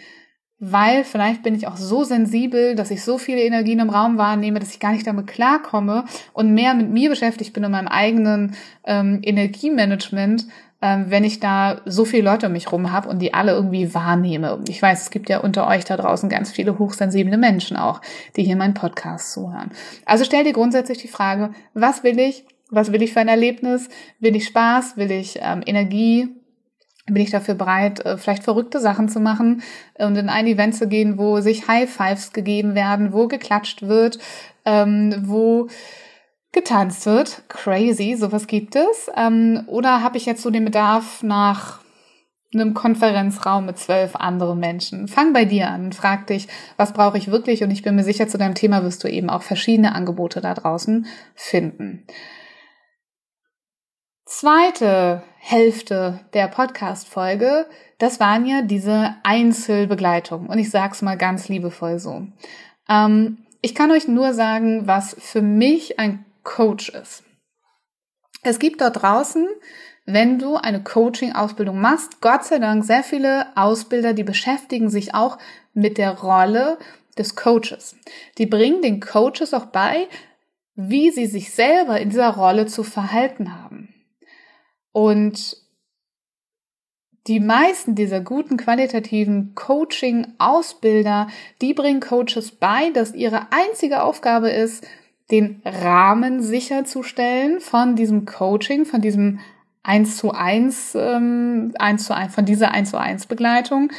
Weil 0.59 1.05
vielleicht 1.05 1.43
bin 1.43 1.55
ich 1.55 1.67
auch 1.67 1.77
so 1.77 2.05
sensibel, 2.05 2.75
dass 2.75 2.91
ich 2.91 3.03
so 3.03 3.17
viele 3.17 3.43
Energien 3.43 3.81
im 3.81 3.89
Raum 3.91 4.19
wahrnehme, 4.19 4.59
dass 4.59 4.73
ich 4.73 4.81
gar 4.81 4.93
nicht 4.93 5.07
damit 5.07 5.27
klarkomme 5.27 6.05
und 6.35 6.53
mehr 6.53 6.75
mit 6.75 6.91
mir 6.91 7.09
beschäftigt 7.09 7.55
bin 7.55 7.65
und 7.65 7.73
meinem 7.73 7.89
eigenen 7.89 8.55
ähm, 8.85 9.21
Energiemanagement, 9.23 10.47
wenn 10.81 11.25
ich 11.25 11.41
da 11.41 11.81
so 11.85 12.05
viele 12.05 12.25
Leute 12.25 12.47
um 12.47 12.53
mich 12.53 12.73
rum 12.73 12.91
habe 12.91 13.09
und 13.09 13.19
die 13.19 13.35
alle 13.35 13.53
irgendwie 13.53 13.93
wahrnehme. 13.95 14.61
Ich 14.69 14.81
weiß, 14.81 15.03
es 15.03 15.11
gibt 15.11 15.29
ja 15.29 15.41
unter 15.41 15.67
euch 15.67 15.85
da 15.85 15.97
draußen 15.97 16.29
ganz 16.29 16.51
viele 16.51 16.79
hochsensible 16.79 17.37
Menschen 17.37 17.77
auch, 17.77 18.01
die 18.37 18.45
hier 18.45 18.57
meinen 18.57 18.75
Podcast 18.75 19.33
zuhören. 19.33 19.71
Also 20.07 20.25
stell 20.25 20.45
dir 20.45 20.53
grundsätzlich 20.53 20.99
die 20.99 21.09
Frage, 21.09 21.51
was 21.75 22.03
will 22.03 22.19
ich? 22.19 22.45
Was 22.71 22.93
will 22.93 23.03
ich 23.03 23.13
für 23.13 23.21
ein 23.21 23.29
Erlebnis? 23.29 23.89
Will 24.21 24.37
ich 24.37 24.47
Spaß? 24.47 24.97
Will 24.97 25.11
ich 25.11 25.39
ähm, 25.43 25.63
Energie? 25.67 26.29
Bin 27.07 27.23
ich 27.23 27.31
dafür 27.31 27.55
bereit, 27.55 28.05
äh, 28.07 28.17
vielleicht 28.17 28.45
verrückte 28.45 28.79
Sachen 28.79 29.09
zu 29.09 29.19
machen 29.19 29.63
und 29.99 30.17
in 30.17 30.29
ein 30.29 30.47
Event 30.47 30.77
zu 30.77 30.87
gehen, 30.87 31.19
wo 31.19 31.41
sich 31.41 31.67
High 31.67 31.91
Fives 31.91 32.33
gegeben 32.33 32.75
werden, 32.77 33.13
wo 33.13 33.27
geklatscht 33.27 33.83
wird, 33.83 34.19
ähm, 34.65 35.17
wo 35.27 35.67
getanzt 36.53 37.07
wird. 37.07 37.43
Crazy, 37.49 38.17
sowas 38.17 38.47
gibt 38.47 38.77
es. 38.77 39.11
Ähm, 39.17 39.65
oder 39.67 40.03
habe 40.03 40.17
ich 40.17 40.27
jetzt 40.27 40.43
so 40.43 40.51
den 40.51 40.65
Bedarf 40.65 41.23
nach 41.23 41.81
einem 42.53 42.75
Konferenzraum 42.75 43.67
mit 43.67 43.79
zwölf 43.79 44.17
anderen 44.17 44.59
Menschen. 44.59 45.07
Fang 45.07 45.33
bei 45.33 45.45
dir 45.45 45.69
an, 45.69 45.93
frag 45.93 46.27
dich, 46.27 46.49
was 46.77 46.93
brauche 46.93 47.17
ich 47.17 47.31
wirklich? 47.31 47.63
Und 47.63 47.71
ich 47.71 47.83
bin 47.83 47.95
mir 47.95 48.03
sicher, 48.03 48.27
zu 48.27 48.39
deinem 48.39 48.57
Thema 48.57 48.83
wirst 48.83 49.05
du 49.05 49.09
eben 49.09 49.31
auch 49.31 49.43
verschiedene 49.43 49.95
Angebote 49.95 50.41
da 50.41 50.55
draußen 50.55 51.07
finden. 51.35 52.07
Zweite 54.25 55.23
Hälfte 55.39 56.21
der 56.35 56.49
Podcast-Folge, 56.49 57.67
das 57.99 58.19
waren 58.19 58.47
ja 58.47 58.63
diese 58.63 59.15
Einzelbegleitungen. 59.23 60.49
Und 60.49 60.59
ich 60.59 60.71
sag's 60.71 61.03
mal 61.03 61.17
ganz 61.17 61.49
liebevoll 61.49 61.99
so. 61.99 62.27
Ähm, 62.89 63.39
ich 63.63 63.75
kann 63.75 63.91
euch 63.91 64.09
nur 64.09 64.33
sagen, 64.33 64.87
was 64.87 65.17
für 65.19 65.43
mich 65.43 65.99
ein 65.99 66.25
Coach 66.43 66.91
ist. 66.91 67.23
Es 68.43 68.59
gibt 68.59 68.81
dort 68.81 69.03
draußen, 69.03 69.47
wenn 70.07 70.39
du 70.39 70.57
eine 70.57 70.83
Coaching-Ausbildung 70.83 71.81
machst, 71.81 72.21
Gott 72.21 72.45
sei 72.45 72.59
Dank 72.59 72.85
sehr 72.85 73.03
viele 73.03 73.47
Ausbilder, 73.57 74.15
die 74.15 74.25
beschäftigen 74.25 74.89
sich 74.89 75.15
auch 75.15 75.39
mit 75.75 75.99
der 75.99 76.19
Rolle 76.19 76.79
des 77.19 77.37
Coaches. 77.37 77.97
Die 78.39 78.47
bringen 78.47 78.83
den 78.83 79.01
Coaches 79.01 79.53
auch 79.53 79.67
bei, 79.67 80.09
wie 80.75 81.11
sie 81.11 81.27
sich 81.27 81.53
selber 81.53 82.01
in 82.01 82.11
dieser 82.11 82.31
Rolle 82.31 82.67
zu 82.67 82.83
verhalten 82.83 83.61
haben. 83.63 83.95
Und 84.93 85.57
die 87.27 87.41
meisten 87.41 87.95
dieser 87.95 88.21
guten 88.21 88.57
qualitativen 88.57 89.55
Coaching-Ausbilder, 89.55 91.29
die 91.61 91.75
bringen 91.75 92.01
Coaches 92.01 92.53
bei, 92.53 92.91
dass 92.91 93.15
ihre 93.15 93.49
einzige 93.53 94.03
Aufgabe 94.03 94.51
ist, 94.51 94.87
den 95.31 95.63
Rahmen 95.65 96.43
sicherzustellen 96.43 97.61
von 97.61 97.97
diesem 97.97 98.25
Coaching, 98.25 98.85
von 98.85 99.01
diesem 99.01 99.41
1 99.83 100.17
zu 100.17 100.33
1, 100.33 100.95
ähm, 100.95 101.73
1 101.79 102.05
zu 102.05 102.15
1, 102.15 102.35
von 102.35 102.45
dieser 102.45 102.73
1 102.73 102.91
zu 102.91 102.99
1 102.99 103.27
Begleitung 103.27 103.91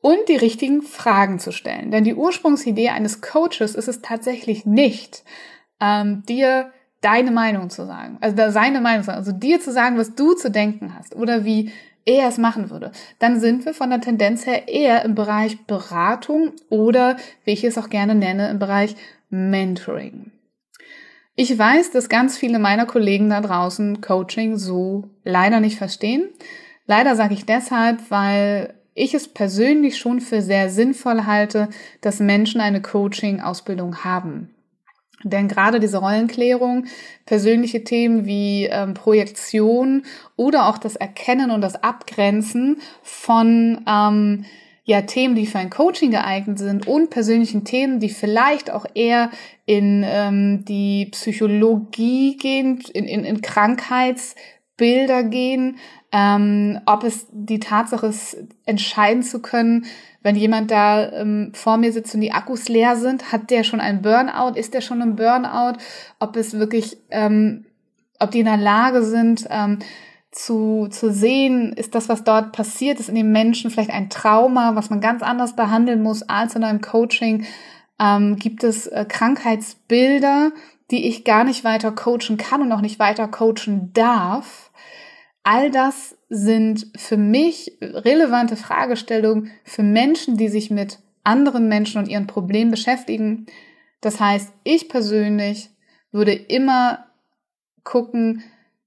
und 0.00 0.18
die 0.28 0.36
richtigen 0.36 0.82
Fragen 0.82 1.38
zu 1.38 1.52
stellen. 1.52 1.90
Denn 1.90 2.04
die 2.04 2.14
Ursprungsidee 2.14 2.90
eines 2.90 3.20
Coaches 3.20 3.74
ist 3.74 3.88
es 3.88 4.02
tatsächlich 4.02 4.66
nicht, 4.66 5.24
ähm, 5.80 6.24
dir 6.28 6.72
deine 7.00 7.30
Meinung 7.30 7.70
zu 7.70 7.86
sagen, 7.86 8.18
also 8.20 8.50
seine 8.50 8.80
Meinung 8.80 9.02
zu 9.02 9.06
sagen, 9.06 9.18
also 9.18 9.32
dir 9.32 9.60
zu 9.60 9.72
sagen, 9.72 9.98
was 9.98 10.14
du 10.14 10.34
zu 10.34 10.50
denken 10.50 10.94
hast 10.96 11.16
oder 11.16 11.44
wie 11.44 11.72
er 12.04 12.28
es 12.28 12.38
machen 12.38 12.70
würde, 12.70 12.90
dann 13.18 13.40
sind 13.40 13.64
wir 13.64 13.74
von 13.74 13.90
der 13.90 14.00
Tendenz 14.00 14.46
her 14.46 14.68
eher 14.68 15.04
im 15.04 15.14
Bereich 15.14 15.64
Beratung 15.66 16.52
oder, 16.68 17.16
wie 17.44 17.52
ich 17.52 17.64
es 17.64 17.78
auch 17.78 17.90
gerne 17.90 18.14
nenne, 18.14 18.50
im 18.50 18.58
Bereich 18.58 18.96
Mentoring. 19.30 20.32
Ich 21.34 21.58
weiß, 21.58 21.90
dass 21.92 22.10
ganz 22.10 22.36
viele 22.36 22.58
meiner 22.58 22.84
Kollegen 22.84 23.30
da 23.30 23.40
draußen 23.40 24.00
Coaching 24.02 24.58
so 24.58 25.04
leider 25.24 25.60
nicht 25.60 25.78
verstehen. 25.78 26.28
Leider 26.86 27.16
sage 27.16 27.32
ich 27.34 27.46
deshalb, 27.46 28.10
weil 28.10 28.74
ich 28.94 29.14
es 29.14 29.28
persönlich 29.28 29.96
schon 29.96 30.20
für 30.20 30.42
sehr 30.42 30.68
sinnvoll 30.68 31.24
halte, 31.24 31.68
dass 32.02 32.20
Menschen 32.20 32.60
eine 32.60 32.82
Coaching-Ausbildung 32.82 34.04
haben. 34.04 34.54
Denn 35.24 35.48
gerade 35.48 35.80
diese 35.80 35.98
Rollenklärung, 35.98 36.86
persönliche 37.24 37.84
Themen 37.84 38.26
wie 38.26 38.66
ähm, 38.66 38.92
Projektion 38.92 40.02
oder 40.36 40.66
auch 40.66 40.78
das 40.78 40.96
Erkennen 40.96 41.50
und 41.50 41.60
das 41.60 41.82
Abgrenzen 41.82 42.78
von 43.02 43.84
ähm, 43.86 44.44
ja 44.84 45.02
Themen, 45.02 45.34
die 45.34 45.46
für 45.46 45.58
ein 45.58 45.70
Coaching 45.70 46.10
geeignet 46.10 46.58
sind 46.58 46.86
und 46.86 47.10
persönlichen 47.10 47.64
Themen, 47.64 48.00
die 48.00 48.08
vielleicht 48.08 48.70
auch 48.70 48.86
eher 48.94 49.30
in 49.64 50.04
ähm, 50.04 50.64
die 50.64 51.06
Psychologie 51.12 52.36
gehen, 52.36 52.82
in, 52.92 53.04
in, 53.04 53.24
in 53.24 53.42
Krankheitsbilder 53.42 55.22
gehen, 55.24 55.76
ähm, 56.10 56.80
ob 56.84 57.04
es 57.04 57.26
die 57.30 57.60
Tatsache 57.60 58.06
ist, 58.06 58.36
entscheiden 58.66 59.22
zu 59.22 59.40
können, 59.40 59.86
wenn 60.22 60.36
jemand 60.36 60.70
da 60.70 61.10
ähm, 61.12 61.52
vor 61.54 61.78
mir 61.78 61.92
sitzt 61.92 62.14
und 62.14 62.20
die 62.20 62.32
Akkus 62.32 62.68
leer 62.68 62.96
sind, 62.96 63.32
hat 63.32 63.50
der 63.50 63.64
schon 63.64 63.80
einen 63.80 64.02
Burnout, 64.02 64.56
ist 64.56 64.74
der 64.74 64.80
schon 64.80 65.00
im 65.00 65.16
Burnout, 65.16 65.78
ob 66.18 66.36
es 66.36 66.58
wirklich, 66.58 66.96
ähm, 67.10 67.64
ob 68.18 68.30
die 68.30 68.40
in 68.40 68.46
der 68.46 68.56
Lage 68.56 69.02
sind, 69.02 69.46
ähm, 69.50 69.78
zu, 70.32 70.88
zu 70.90 71.12
sehen, 71.12 71.74
ist 71.74 71.94
das, 71.94 72.08
was 72.08 72.24
dort 72.24 72.52
passiert 72.52 72.98
ist 72.98 73.10
in 73.10 73.14
dem 73.14 73.30
Menschen, 73.32 73.70
vielleicht 73.70 73.90
ein 73.90 74.10
Trauma, 74.10 74.74
was 74.74 74.90
man 74.90 75.00
ganz 75.00 75.22
anders 75.22 75.54
behandeln 75.54 76.02
muss 76.02 76.22
als 76.22 76.56
in 76.56 76.64
einem 76.64 76.80
Coaching. 76.80 77.44
Ähm, 78.00 78.36
gibt 78.36 78.64
es 78.64 78.86
äh, 78.86 79.04
Krankheitsbilder, 79.06 80.52
die 80.90 81.06
ich 81.06 81.24
gar 81.24 81.44
nicht 81.44 81.64
weiter 81.64 81.92
coachen 81.92 82.38
kann 82.38 82.62
und 82.62 82.72
auch 82.72 82.80
nicht 82.80 82.98
weiter 82.98 83.28
coachen 83.28 83.92
darf? 83.92 84.72
All 85.44 85.70
das 85.70 86.16
sind 86.30 86.86
für 86.96 87.18
mich 87.18 87.76
relevante 87.80 88.56
Fragestellungen 88.56 89.50
für 89.64 89.82
Menschen, 89.82 90.38
die 90.38 90.48
sich 90.48 90.70
mit 90.70 90.98
anderen 91.24 91.68
Menschen 91.68 91.98
und 91.98 92.08
ihren 92.08 92.26
Problemen 92.26 92.70
beschäftigen. 92.70 93.46
Das 94.00 94.18
heißt, 94.18 94.52
ich 94.64 94.88
persönlich 94.88 95.70
würde 96.10 96.32
immer 96.32 97.06
gucken, 97.84 98.42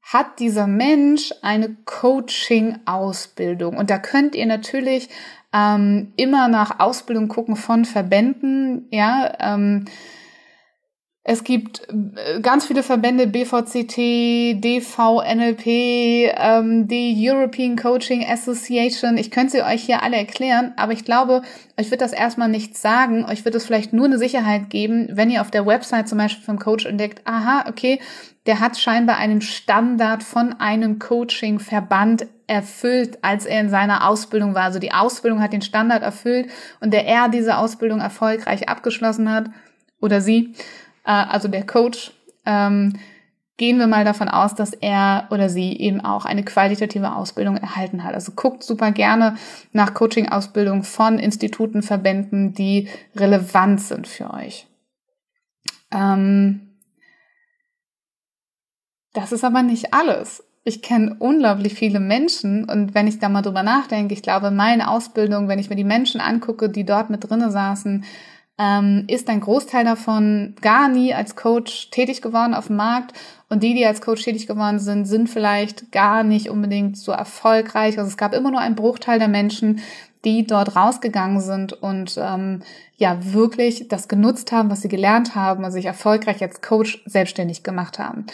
hat 0.06 0.40
dieser 0.40 0.68
Mensch 0.68 1.34
eine 1.42 1.76
Coaching-Ausbildung. 1.86 3.76
Und 3.76 3.90
da 3.90 3.98
könnt 3.98 4.36
ihr 4.36 4.46
natürlich 4.46 5.10
ähm, 5.52 6.14
immer 6.16 6.48
nach 6.48 6.80
Ausbildung 6.80 7.28
gucken 7.28 7.56
von 7.56 7.86
Verbänden, 7.86 8.88
ja. 8.92 9.34
Ähm, 9.40 9.86
es 11.27 11.44
gibt 11.44 11.82
äh, 11.89 12.39
ganz 12.39 12.67
viele 12.67 12.84
Verbände, 12.84 13.25
BVCT, 13.25 14.63
DV, 14.63 15.24
NLP, 15.24 15.65
ähm, 15.65 16.88
die 16.88 17.15
European 17.17 17.75
Coaching 17.75 18.24
Association. 18.24 19.17
Ich 19.17 19.32
könnte 19.32 19.53
sie 19.53 19.63
euch 19.63 19.82
hier 19.82 20.03
alle 20.03 20.17
erklären, 20.17 20.74
aber 20.77 20.94
ich 20.94 21.03
glaube, 21.03 21.41
euch 21.79 21.89
wird 21.89 22.01
das 22.01 22.13
erstmal 22.13 22.48
nichts 22.48 22.79
sagen. 22.79 23.25
Euch 23.25 23.44
wird 23.44 23.55
es 23.55 23.65
vielleicht 23.65 23.91
nur 23.91 24.05
eine 24.05 24.20
Sicherheit 24.20 24.70
geben, 24.70 25.08
wenn 25.13 25.32
ihr 25.32 25.41
auf 25.41 25.50
der 25.50 25.65
Website 25.65 26.08
zum 26.08 26.20
Beispiel 26.20 26.46
vom 26.46 26.60
Coach 26.60 26.86
entdeckt, 26.86 27.24
aha, 27.25 27.65
okay, 27.70 28.00
der 28.46 28.60
hat 28.60 28.77
scheinbar 28.77 29.17
einen 29.17 29.41
Standard 29.41 30.22
von 30.22 30.53
einem 30.60 31.00
Coaching-Verband 31.00 32.27
erfüllt, 32.46 33.17
als 33.24 33.48
er 33.48 33.62
in 33.62 33.70
seiner 33.70 34.08
Ausbildung 34.08 34.53
war. 34.53 34.65
Also 34.65 34.77
die 34.77 34.94
Ausbildung 34.94 35.41
hat 35.41 35.53
den 35.53 35.63
Standard 35.63 36.03
erfüllt 36.03 36.51
und 36.82 36.94
der 36.94 37.08
er 37.08 37.29
diese 37.29 37.58
Ausbildung 37.58 38.00
erfolgreich 38.00 38.70
abgeschlossen 38.70 39.32
hat 39.32 39.50
oder 40.00 40.22
sie 40.22 40.53
äh, 41.06 41.12
also 41.12 41.48
der 41.48 41.66
Coach, 41.66 42.12
ähm, 42.46 42.94
gehen 43.58 43.80
wir 43.80 43.88
mal 43.88 44.04
davon 44.04 44.28
aus, 44.28 44.54
dass 44.54 44.74
er 44.74 45.28
oder 45.30 45.50
sie 45.50 45.78
eben 45.78 46.02
auch 46.02 46.26
eine 46.26 46.44
qualitative 46.44 47.16
Ausbildung 47.16 47.58
erhalten 47.58 48.04
hat. 48.04 48.14
Also 48.14 48.34
guckt 48.34 48.64
super 48.64 48.92
gerne 48.92 49.38
nach 49.72 49.94
Coaching-Ausbildung 49.94 50.84
von 50.84 51.20
Instituten, 51.20 51.82
Verbänden, 51.82 52.54
die 52.54 52.90
relevant 53.16 53.80
sind 53.80 54.08
für 54.08 54.34
euch. 54.34 54.68
Ähm, 55.92 56.76
das 59.14 59.32
ist 59.32 59.46
aber 59.46 59.64
nicht 59.64 59.94
alles. 59.94 60.44
Ich 60.66 60.82
kenne 60.82 61.16
unglaublich 61.20 61.76
viele 61.76 62.00
Menschen 62.00 62.66
und 62.66 62.94
wenn 62.94 63.08
ich 63.08 63.20
da 63.20 63.30
mal 63.30 63.44
drüber 63.44 63.64
nachdenke, 63.64 64.14
ich 64.14 64.24
glaube, 64.24 64.52
meine 64.52 64.90
Ausbildung, 64.90 65.48
wenn 65.48 65.60
ich 65.60 65.70
mir 65.70 65.76
die 65.76 65.84
Menschen 65.84 66.20
angucke, 66.20 66.70
die 66.70 66.84
dort 66.84 67.10
mit 67.10 67.24
drinnen 67.24 67.52
saßen, 67.52 68.04
ähm, 68.58 69.04
ist 69.08 69.30
ein 69.30 69.42
Großteil 69.42 69.84
davon 69.84 70.56
gar 70.62 70.88
nie 70.88 71.14
als 71.14 71.36
Coach 71.36 71.90
tätig 71.92 72.22
geworden 72.22 72.54
auf 72.54 72.68
dem 72.68 72.78
Markt. 72.78 73.14
Und 73.50 73.64
die, 73.64 73.74
die 73.74 73.86
als 73.86 74.02
Coach 74.02 74.24
tätig 74.24 74.48
geworden 74.48 74.80
sind, 74.80 75.06
sind 75.06 75.30
vielleicht 75.30 75.92
gar 75.92 76.24
nicht 76.24 76.50
unbedingt 76.50 76.98
so 76.98 77.12
erfolgreich. 77.12 77.98
Also 77.98 78.10
es 78.10 78.18
gab 78.18 78.34
immer 78.34 78.52
nur 78.52 78.62
einen 78.62 78.76
Bruchteil 78.76 79.20
der 79.20 79.28
Menschen, 79.28 79.82
die 80.24 80.48
dort 80.48 80.76
rausgegangen 80.76 81.40
sind 81.40 81.74
und 81.74 82.18
ähm, 82.18 82.64
ja 82.98 83.18
wirklich 83.34 83.88
das 83.88 84.08
genutzt 84.08 84.52
haben, 84.52 84.72
was 84.72 84.82
sie 84.82 84.88
gelernt 84.88 85.36
haben 85.36 85.64
und 85.64 85.72
sich 85.72 85.86
erfolgreich 85.86 86.42
als 86.42 86.62
Coach 86.62 87.04
selbstständig 87.06 87.62
gemacht 87.62 88.00
haben. 88.00 88.26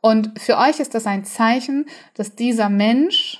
Und 0.00 0.38
für 0.38 0.56
euch 0.56 0.78
ist 0.78 0.94
das 0.94 1.06
ein 1.06 1.24
Zeichen, 1.24 1.86
dass 2.14 2.36
dieser 2.36 2.68
Mensch 2.68 3.39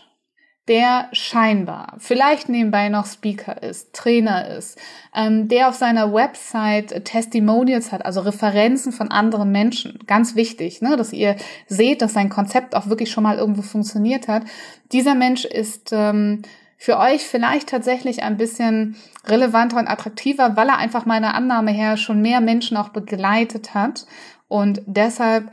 der 0.71 1.09
scheinbar 1.11 1.95
vielleicht 1.99 2.49
nebenbei 2.49 2.89
noch 2.91 3.05
Speaker 3.05 3.61
ist, 3.61 3.93
Trainer 3.93 4.47
ist, 4.47 4.79
ähm, 5.12 5.49
der 5.49 5.69
auf 5.69 5.75
seiner 5.75 6.15
Website 6.15 7.05
Testimonials 7.05 7.91
hat, 7.91 8.07
also 8.07 8.21
Referenzen 8.21 8.93
von 8.93 9.11
anderen 9.11 9.50
Menschen. 9.50 9.99
Ganz 10.07 10.37
wichtig, 10.37 10.81
ne, 10.81 10.97
dass 10.97 11.12
ihr 11.12 11.35
seht, 11.67 12.03
dass 12.03 12.12
sein 12.12 12.29
Konzept 12.29 12.77
auch 12.77 12.87
wirklich 12.87 13.11
schon 13.11 13.25
mal 13.25 13.37
irgendwo 13.37 13.62
funktioniert 13.62 14.29
hat. 14.29 14.45
Dieser 14.93 15.17
Mensch 15.17 15.45
ist 15.45 15.91
ähm, 15.93 16.43
für 16.77 16.99
euch 16.99 17.27
vielleicht 17.27 17.69
tatsächlich 17.69 18.23
ein 18.23 18.37
bisschen 18.37 18.95
relevanter 19.27 19.77
und 19.77 19.89
attraktiver, 19.89 20.55
weil 20.55 20.69
er 20.69 20.79
einfach 20.79 21.05
meiner 21.05 21.35
Annahme 21.35 21.73
her 21.73 21.97
schon 21.97 22.23
mehr 22.23 22.41
Menschen 22.41 22.77
auch 22.77 22.91
begleitet 22.91 23.75
hat 23.75 24.07
und 24.47 24.83
deshalb 24.87 25.50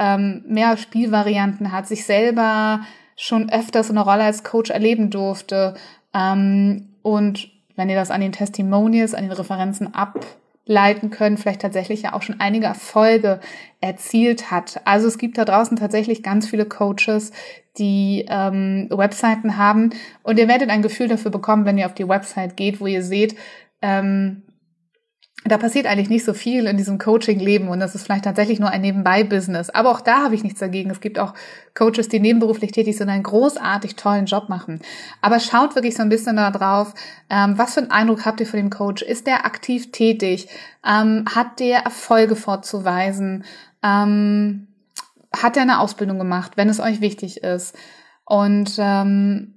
ähm, 0.00 0.42
mehr 0.48 0.76
Spielvarianten 0.76 1.70
hat, 1.70 1.86
sich 1.86 2.04
selber 2.04 2.80
schon 3.16 3.50
öfters 3.50 3.90
eine 3.90 4.02
Rolle 4.02 4.24
als 4.24 4.44
Coach 4.44 4.70
erleben 4.70 5.10
durfte. 5.10 5.74
Ähm, 6.14 6.88
und 7.02 7.48
wenn 7.74 7.88
ihr 7.88 7.96
das 7.96 8.10
an 8.10 8.20
den 8.20 8.32
Testimonials, 8.32 9.14
an 9.14 9.24
den 9.24 9.32
Referenzen 9.32 9.94
ableiten 9.94 11.10
könnt, 11.10 11.40
vielleicht 11.40 11.62
tatsächlich 11.62 12.02
ja 12.02 12.12
auch 12.12 12.22
schon 12.22 12.40
einige 12.40 12.66
Erfolge 12.66 13.40
erzielt 13.80 14.50
hat. 14.50 14.80
Also 14.84 15.06
es 15.08 15.18
gibt 15.18 15.38
da 15.38 15.44
draußen 15.44 15.76
tatsächlich 15.76 16.22
ganz 16.22 16.48
viele 16.48 16.66
Coaches, 16.66 17.32
die 17.78 18.26
ähm, 18.28 18.88
Webseiten 18.90 19.58
haben 19.58 19.90
und 20.22 20.38
ihr 20.38 20.48
werdet 20.48 20.70
ein 20.70 20.82
Gefühl 20.82 21.08
dafür 21.08 21.30
bekommen, 21.30 21.66
wenn 21.66 21.76
ihr 21.76 21.86
auf 21.86 21.94
die 21.94 22.08
Website 22.08 22.56
geht, 22.56 22.80
wo 22.80 22.86
ihr 22.86 23.02
seht, 23.02 23.36
ähm, 23.82 24.42
da 25.48 25.58
passiert 25.58 25.86
eigentlich 25.86 26.08
nicht 26.08 26.24
so 26.24 26.34
viel 26.34 26.66
in 26.66 26.76
diesem 26.76 26.98
Coaching-Leben 26.98 27.68
und 27.68 27.78
das 27.78 27.94
ist 27.94 28.04
vielleicht 28.04 28.24
tatsächlich 28.24 28.58
nur 28.58 28.70
ein 28.70 28.80
Nebenbei-Business. 28.80 29.70
Aber 29.70 29.90
auch 29.90 30.00
da 30.00 30.24
habe 30.24 30.34
ich 30.34 30.42
nichts 30.42 30.60
dagegen. 30.60 30.90
Es 30.90 31.00
gibt 31.00 31.18
auch 31.18 31.34
Coaches, 31.74 32.08
die 32.08 32.20
nebenberuflich 32.20 32.72
tätig 32.72 32.96
sind 32.96 33.08
und 33.08 33.14
einen 33.14 33.22
großartig 33.22 33.96
tollen 33.96 34.26
Job 34.26 34.48
machen. 34.48 34.80
Aber 35.20 35.38
schaut 35.40 35.74
wirklich 35.74 35.94
so 35.94 36.02
ein 36.02 36.08
bisschen 36.08 36.36
da 36.36 36.50
drauf, 36.50 36.94
ähm, 37.30 37.58
was 37.58 37.74
für 37.74 37.80
einen 37.80 37.90
Eindruck 37.90 38.24
habt 38.24 38.40
ihr 38.40 38.46
von 38.46 38.58
dem 38.58 38.70
Coach? 38.70 39.02
Ist 39.02 39.26
der 39.26 39.44
aktiv 39.44 39.92
tätig? 39.92 40.48
Ähm, 40.84 41.24
hat 41.34 41.60
der 41.60 41.80
Erfolge 41.80 42.34
vorzuweisen? 42.34 43.44
Ähm, 43.82 44.68
hat 45.34 45.56
er 45.56 45.62
eine 45.62 45.80
Ausbildung 45.80 46.18
gemacht, 46.18 46.52
wenn 46.56 46.68
es 46.68 46.80
euch 46.80 47.00
wichtig 47.00 47.42
ist? 47.42 47.76
Und 48.24 48.76
ähm, 48.78 49.54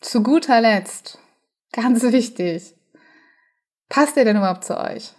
zu 0.00 0.22
guter 0.22 0.60
Letzt, 0.60 1.18
ganz 1.72 2.02
wichtig, 2.02 2.73
Passt 3.94 4.16
er 4.16 4.24
denn 4.24 4.36
überhaupt 4.36 4.64
zu 4.64 4.76
euch? 4.76 5.12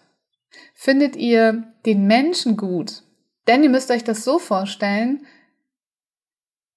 Findet 0.74 1.15
ihr 1.15 1.63
den 1.86 2.08
Menschen 2.08 2.58
gut? 2.58 3.03
Denn 3.48 3.63
ihr 3.63 3.70
müsst 3.70 3.89
euch 3.89 4.03
das 4.03 4.25
so 4.25 4.38
vorstellen, 4.38 5.25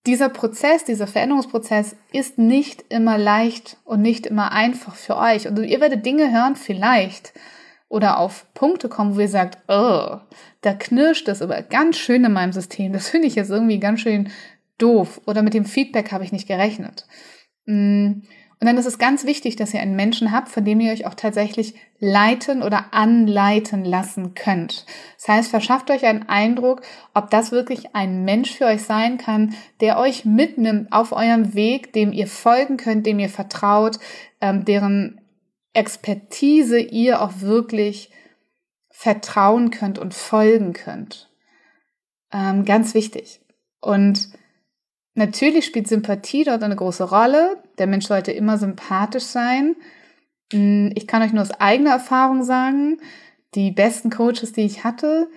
dieser 0.07 0.29
Prozess, 0.29 0.85
dieser 0.85 1.09
Veränderungsprozess 1.09 1.97
ist 2.13 2.39
nicht 2.39 2.85
immer 2.89 3.19
leicht 3.19 3.79
und 3.85 4.01
nicht 4.01 4.27
immer 4.27 4.53
einfach 4.53 4.95
für 4.95 5.17
euch. 5.17 5.49
Und 5.49 5.61
ihr 5.65 5.81
werdet 5.81 6.07
Dinge 6.07 6.31
hören, 6.31 6.55
vielleicht, 6.55 7.33
oder 7.89 8.19
auf 8.19 8.47
Punkte 8.55 8.89
kommen, 8.89 9.17
wo 9.17 9.21
ihr 9.21 9.29
sagt, 9.29 9.59
oh, 9.67 10.19
da 10.61 10.75
knirscht 10.75 11.27
es 11.27 11.43
aber 11.43 11.63
ganz 11.63 11.97
schön 11.97 12.25
in 12.25 12.33
meinem 12.33 12.53
System. 12.53 12.93
Das 12.93 13.09
finde 13.09 13.27
ich 13.27 13.35
jetzt 13.35 13.51
irgendwie 13.51 13.81
ganz 13.81 14.03
schön 14.03 14.31
doof. 14.79 15.21
Oder 15.27 15.43
mit 15.43 15.53
dem 15.53 15.65
Feedback 15.65 16.13
habe 16.13 16.23
ich 16.23 16.31
nicht 16.31 16.47
gerechnet. 16.47 17.09
Mm, 17.67 18.21
und 18.61 18.67
dann 18.67 18.77
ist 18.77 18.87
es 18.87 18.99
ganz 18.99 19.25
wichtig, 19.25 19.55
dass 19.55 19.73
ihr 19.73 19.81
einen 19.81 19.95
Menschen 19.95 20.33
habt, 20.33 20.49
von 20.49 20.65
dem 20.65 20.81
ihr 20.81 20.93
euch 20.93 21.07
auch 21.07 21.15
tatsächlich 21.15 21.75
leiten 22.01 22.63
oder 22.63 22.93
anleiten 22.93 23.85
lassen 23.85 24.35
könnt. 24.35 24.85
Das 25.17 25.29
heißt, 25.29 25.51
verschafft 25.51 25.91
euch 25.91 26.05
einen 26.05 26.29
Eindruck, 26.29 26.83
ob 27.15 27.31
das 27.31 27.53
wirklich 27.53 27.95
ein 27.95 28.25
Mensch 28.25 28.53
für 28.53 28.67
euch 28.67 28.83
sein 28.83 29.17
kann, 29.17 29.55
der 29.81 29.99
euch 29.99 30.25
mitnimmt 30.25 30.93
auf 30.93 31.13
eurem 31.13 31.55
Weg, 31.55 31.93
dem 31.93 32.13
ihr 32.13 32.27
folgen 32.27 32.79
könnt, 32.79 33.07
dem 33.07 33.21
ihr 33.21 33.29
vertraut, 33.29 34.01
ähm, 34.41 34.65
deren 34.65 35.21
Expertise 35.73 36.81
ihr 36.81 37.23
auch 37.23 37.41
wirklich 37.41 38.11
vertrauen 38.91 39.71
könnt 39.71 40.01
und 40.01 40.15
folgen 40.15 40.73
könnt. 40.73 41.31
Ähm, 42.33 42.65
ganz 42.65 42.95
wichtig. 42.95 43.41
Und 43.81 44.31
Natürlich 45.19 45.67
spielt 45.67 45.89
Sympathie 45.89 46.45
dort 46.45 46.63
eine 46.63 46.77
große 46.77 47.03
Rolle. 47.03 47.57
Der 47.79 47.89
Mensch 47.89 48.07
sollte 48.07 48.31
immer 48.31 48.57
sympathisch 48.57 49.25
sein. 49.25 49.75
Hm, 50.53 50.93
ich 50.95 51.09
kann 51.09 51.23
euch 51.23 51.33
nur 51.33 51.43
aus 51.43 51.51
eigener 51.51 51.91
Erfahrung 51.91 52.45
sagen, 52.45 52.99
die 53.57 53.73
besten 53.73 54.11
Coaches, 54.11 54.53
die 54.53 54.61
ich 54.61 54.85
hatte, 54.85 55.29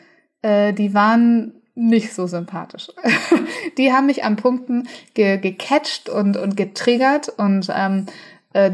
äh, 0.44 0.72
die 0.72 0.94
waren 0.94 1.64
nicht 1.74 2.14
so 2.14 2.28
sympathisch. 2.28 2.90
die 3.80 3.92
haben 3.92 4.06
mich 4.06 4.24
an 4.24 4.36
Punkten 4.36 4.88
ge 5.16 5.40
gecatcht 5.40 6.10
und, 6.10 6.38
und 6.38 6.56
getriggert 6.56 7.30
und 7.30 7.68
ähm, 7.76 8.06
äh, 8.54 8.74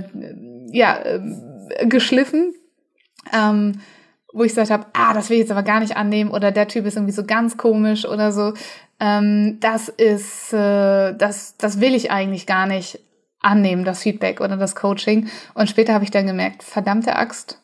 ja, 0.74 1.00
äh, 1.00 1.88
geschliffen, 1.88 2.54
ähm, 3.32 3.80
wo 4.34 4.44
ich 4.44 4.50
gesagt 4.50 4.72
habe, 4.72 4.88
ah, 4.92 5.14
das 5.14 5.30
will 5.30 5.38
ich 5.38 5.44
jetzt 5.44 5.52
aber 5.52 5.64
gar 5.64 5.80
nicht 5.80 5.96
annehmen 5.96 6.32
oder 6.32 6.52
der 6.52 6.68
Typ 6.68 6.86
ist 6.86 6.98
irgendwie 6.98 7.14
so 7.14 7.24
ganz 7.24 7.56
komisch 7.56 8.06
oder 8.06 8.34
so 8.34 8.52
ähm, 9.00 9.60
das 9.60 9.90
ist, 9.90 10.54
äh, 10.54 11.14
das, 11.16 11.58
das 11.58 11.80
will 11.80 11.96
ich 11.96 12.12
eigentlich 12.12 12.48
gar 12.48 12.68
nicht 12.68 13.00
annehmen, 13.40 13.86
das 13.86 14.02
Feedback 14.02 14.42
oder 14.42 14.58
das 14.58 14.76
Coaching. 14.76 15.30
Und 15.54 15.70
später 15.70 15.94
habe 15.94 16.04
ich 16.04 16.12
dann 16.12 16.28
gemerkt, 16.28 16.64
verdammte 16.64 17.16
Axt, 17.16 17.62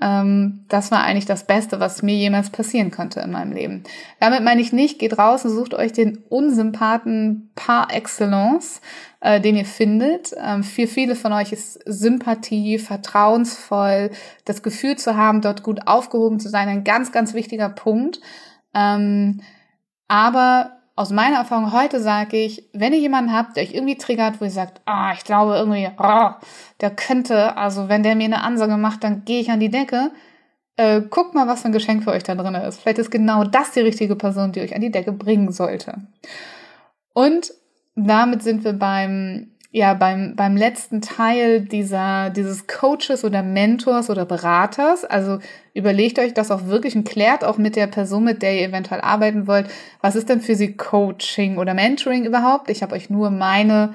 ähm, 0.00 0.64
das 0.68 0.90
war 0.90 1.04
eigentlich 1.04 1.26
das 1.26 1.44
Beste, 1.44 1.78
was 1.78 2.02
mir 2.02 2.16
jemals 2.16 2.50
passieren 2.50 2.90
konnte 2.90 3.20
in 3.20 3.30
meinem 3.30 3.52
Leben. 3.52 3.84
Damit 4.20 4.42
meine 4.42 4.60
ich 4.60 4.72
nicht, 4.72 4.98
geht 4.98 5.18
raus 5.18 5.44
und 5.44 5.52
sucht 5.52 5.74
euch 5.74 5.92
den 5.92 6.18
Unsympathen 6.28 7.50
par 7.54 7.92
excellence, 7.94 8.80
äh, 9.20 9.40
den 9.40 9.56
ihr 9.56 9.64
findet. 9.64 10.34
Ähm, 10.42 10.64
für 10.64 10.86
viele 10.86 11.14
von 11.14 11.32
euch 11.32 11.52
ist 11.52 11.80
Sympathie, 11.86 12.78
vertrauensvoll, 12.78 14.10
das 14.44 14.62
Gefühl 14.62 14.96
zu 14.96 15.16
haben, 15.16 15.40
dort 15.40 15.62
gut 15.62 15.86
aufgehoben 15.86 16.40
zu 16.40 16.48
sein, 16.48 16.68
ein 16.68 16.84
ganz, 16.84 17.12
ganz 17.12 17.32
wichtiger 17.32 17.68
Punkt. 17.68 18.20
Ähm, 18.74 19.40
aber 20.08 20.72
aus 20.94 21.10
meiner 21.10 21.38
Erfahrung 21.38 21.72
heute 21.72 22.00
sage 22.00 22.36
ich, 22.36 22.68
wenn 22.72 22.92
ihr 22.92 22.98
jemanden 22.98 23.32
habt, 23.32 23.56
der 23.56 23.62
euch 23.62 23.74
irgendwie 23.74 23.96
triggert, 23.96 24.40
wo 24.40 24.44
ihr 24.44 24.50
sagt, 24.50 24.82
ah, 24.84 25.12
ich 25.14 25.24
glaube 25.24 25.54
irgendwie, 25.54 25.88
oh, 25.98 26.30
der 26.80 26.90
könnte, 26.90 27.56
also 27.56 27.88
wenn 27.88 28.02
der 28.02 28.14
mir 28.14 28.24
eine 28.24 28.42
Ansage 28.42 28.76
macht, 28.76 29.02
dann 29.04 29.24
gehe 29.24 29.40
ich 29.40 29.50
an 29.50 29.60
die 29.60 29.70
Decke. 29.70 30.10
Äh, 30.76 31.02
guckt 31.02 31.34
mal, 31.34 31.46
was 31.46 31.62
für 31.62 31.68
ein 31.68 31.72
Geschenk 31.72 32.04
für 32.04 32.10
euch 32.10 32.22
da 32.24 32.34
drin 32.34 32.54
ist. 32.54 32.80
Vielleicht 32.80 32.98
ist 32.98 33.10
genau 33.10 33.44
das 33.44 33.72
die 33.72 33.80
richtige 33.80 34.16
Person, 34.16 34.52
die 34.52 34.60
euch 34.60 34.74
an 34.74 34.80
die 34.80 34.90
Decke 34.90 35.12
bringen 35.12 35.52
sollte. 35.52 35.94
Und 37.14 37.52
damit 37.94 38.42
sind 38.42 38.64
wir 38.64 38.72
beim 38.72 39.51
ja 39.72 39.94
beim, 39.94 40.36
beim 40.36 40.56
letzten 40.56 41.00
Teil 41.00 41.62
dieser, 41.62 42.30
dieses 42.30 42.66
Coaches 42.66 43.24
oder 43.24 43.42
Mentors 43.42 44.10
oder 44.10 44.26
Beraters. 44.26 45.04
Also 45.04 45.38
überlegt 45.74 46.18
euch 46.18 46.34
das 46.34 46.50
auch 46.50 46.66
wirklich 46.66 46.94
und 46.94 47.08
klärt 47.08 47.42
auch 47.42 47.56
mit 47.56 47.74
der 47.74 47.86
Person, 47.86 48.24
mit 48.24 48.42
der 48.42 48.54
ihr 48.54 48.68
eventuell 48.68 49.00
arbeiten 49.00 49.46
wollt, 49.46 49.68
was 50.02 50.14
ist 50.14 50.28
denn 50.28 50.42
für 50.42 50.54
sie 50.54 50.76
Coaching 50.76 51.56
oder 51.56 51.72
Mentoring 51.74 52.24
überhaupt? 52.24 52.70
Ich 52.70 52.82
habe 52.82 52.94
euch 52.94 53.10
nur 53.10 53.30
meine 53.30 53.94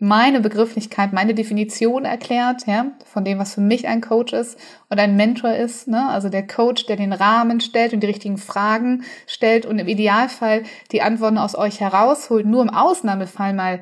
meine 0.00 0.40
Begrifflichkeit, 0.40 1.12
meine 1.12 1.34
Definition 1.34 2.04
erklärt, 2.04 2.68
ja, 2.68 2.92
von 3.04 3.24
dem, 3.24 3.40
was 3.40 3.54
für 3.54 3.60
mich 3.60 3.88
ein 3.88 4.00
Coach 4.00 4.32
ist 4.32 4.56
und 4.88 5.00
ein 5.00 5.16
Mentor 5.16 5.54
ist, 5.54 5.88
ne? 5.88 6.08
Also 6.08 6.28
der 6.28 6.46
Coach, 6.46 6.86
der 6.86 6.94
den 6.94 7.12
Rahmen 7.12 7.60
stellt 7.60 7.92
und 7.92 8.00
die 8.00 8.06
richtigen 8.06 8.38
Fragen 8.38 9.02
stellt 9.26 9.66
und 9.66 9.80
im 9.80 9.88
Idealfall 9.88 10.62
die 10.92 11.02
Antworten 11.02 11.36
aus 11.36 11.56
euch 11.56 11.80
herausholt, 11.80 12.46
nur 12.46 12.62
im 12.62 12.70
Ausnahmefall 12.70 13.54
mal 13.54 13.80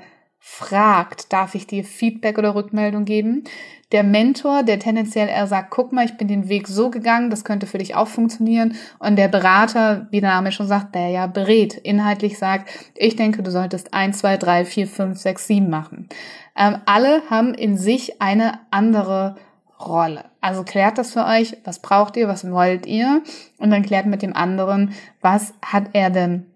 fragt, 0.49 1.33
darf 1.33 1.57
ich 1.57 1.67
dir 1.67 1.83
Feedback 1.83 2.39
oder 2.39 2.55
Rückmeldung 2.55 3.05
geben? 3.05 3.43
Der 3.91 4.05
Mentor, 4.05 4.63
der 4.63 4.79
tendenziell 4.79 5.29
eher 5.29 5.49
sagt, 5.49 5.71
guck 5.71 5.93
mal, 5.93 6.05
ich 6.05 6.17
bin 6.17 6.29
den 6.29 6.49
Weg 6.49 6.69
so 6.69 6.89
gegangen, 6.89 7.31
das 7.31 7.45
könnte 7.45 7.67
für 7.67 7.79
dich 7.79 7.97
auch 7.97 8.07
funktionieren. 8.07 8.77
Und 9.01 9.17
der 9.17 9.27
Berater, 9.27 10.07
wie 10.13 10.21
der 10.21 10.31
Name 10.31 10.53
schon 10.53 10.69
sagt, 10.69 10.95
der 10.95 11.09
ja 11.09 11.27
berät, 11.27 11.75
inhaltlich 11.75 12.39
sagt, 12.39 12.71
ich 12.95 13.17
denke, 13.17 13.43
du 13.43 13.51
solltest 13.51 13.93
eins, 13.93 14.19
zwei, 14.19 14.37
drei, 14.37 14.65
vier, 14.65 14.87
fünf, 14.87 15.19
sechs, 15.19 15.49
sieben 15.49 15.69
machen. 15.69 16.09
Ähm, 16.57 16.79
alle 16.87 17.23
haben 17.29 17.53
in 17.53 17.77
sich 17.77 18.23
eine 18.23 18.61
andere 18.71 19.35
Rolle. 19.81 20.25
Also 20.41 20.63
klärt 20.63 20.97
das 20.97 21.13
für 21.13 21.27
euch, 21.27 21.57
was 21.65 21.83
braucht 21.83 22.17
ihr, 22.17 22.29
was 22.29 22.49
wollt 22.49 22.87
ihr? 22.87 23.21
Und 23.59 23.71
dann 23.71 23.83
klärt 23.83 24.07
mit 24.07 24.23
dem 24.23 24.35
anderen, 24.35 24.95
was 25.21 25.55
hat 25.61 25.91
er 25.93 26.09
denn 26.11 26.47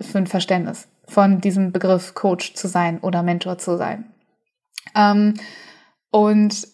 für 0.00 0.18
ein 0.18 0.28
Verständnis? 0.28 0.88
Von 1.12 1.40
diesem 1.40 1.72
Begriff 1.72 2.14
Coach 2.14 2.54
zu 2.54 2.68
sein 2.68 2.98
oder 3.00 3.22
Mentor 3.22 3.58
zu 3.58 3.76
sein. 3.76 4.06
Ähm, 4.94 5.34
und 6.10 6.66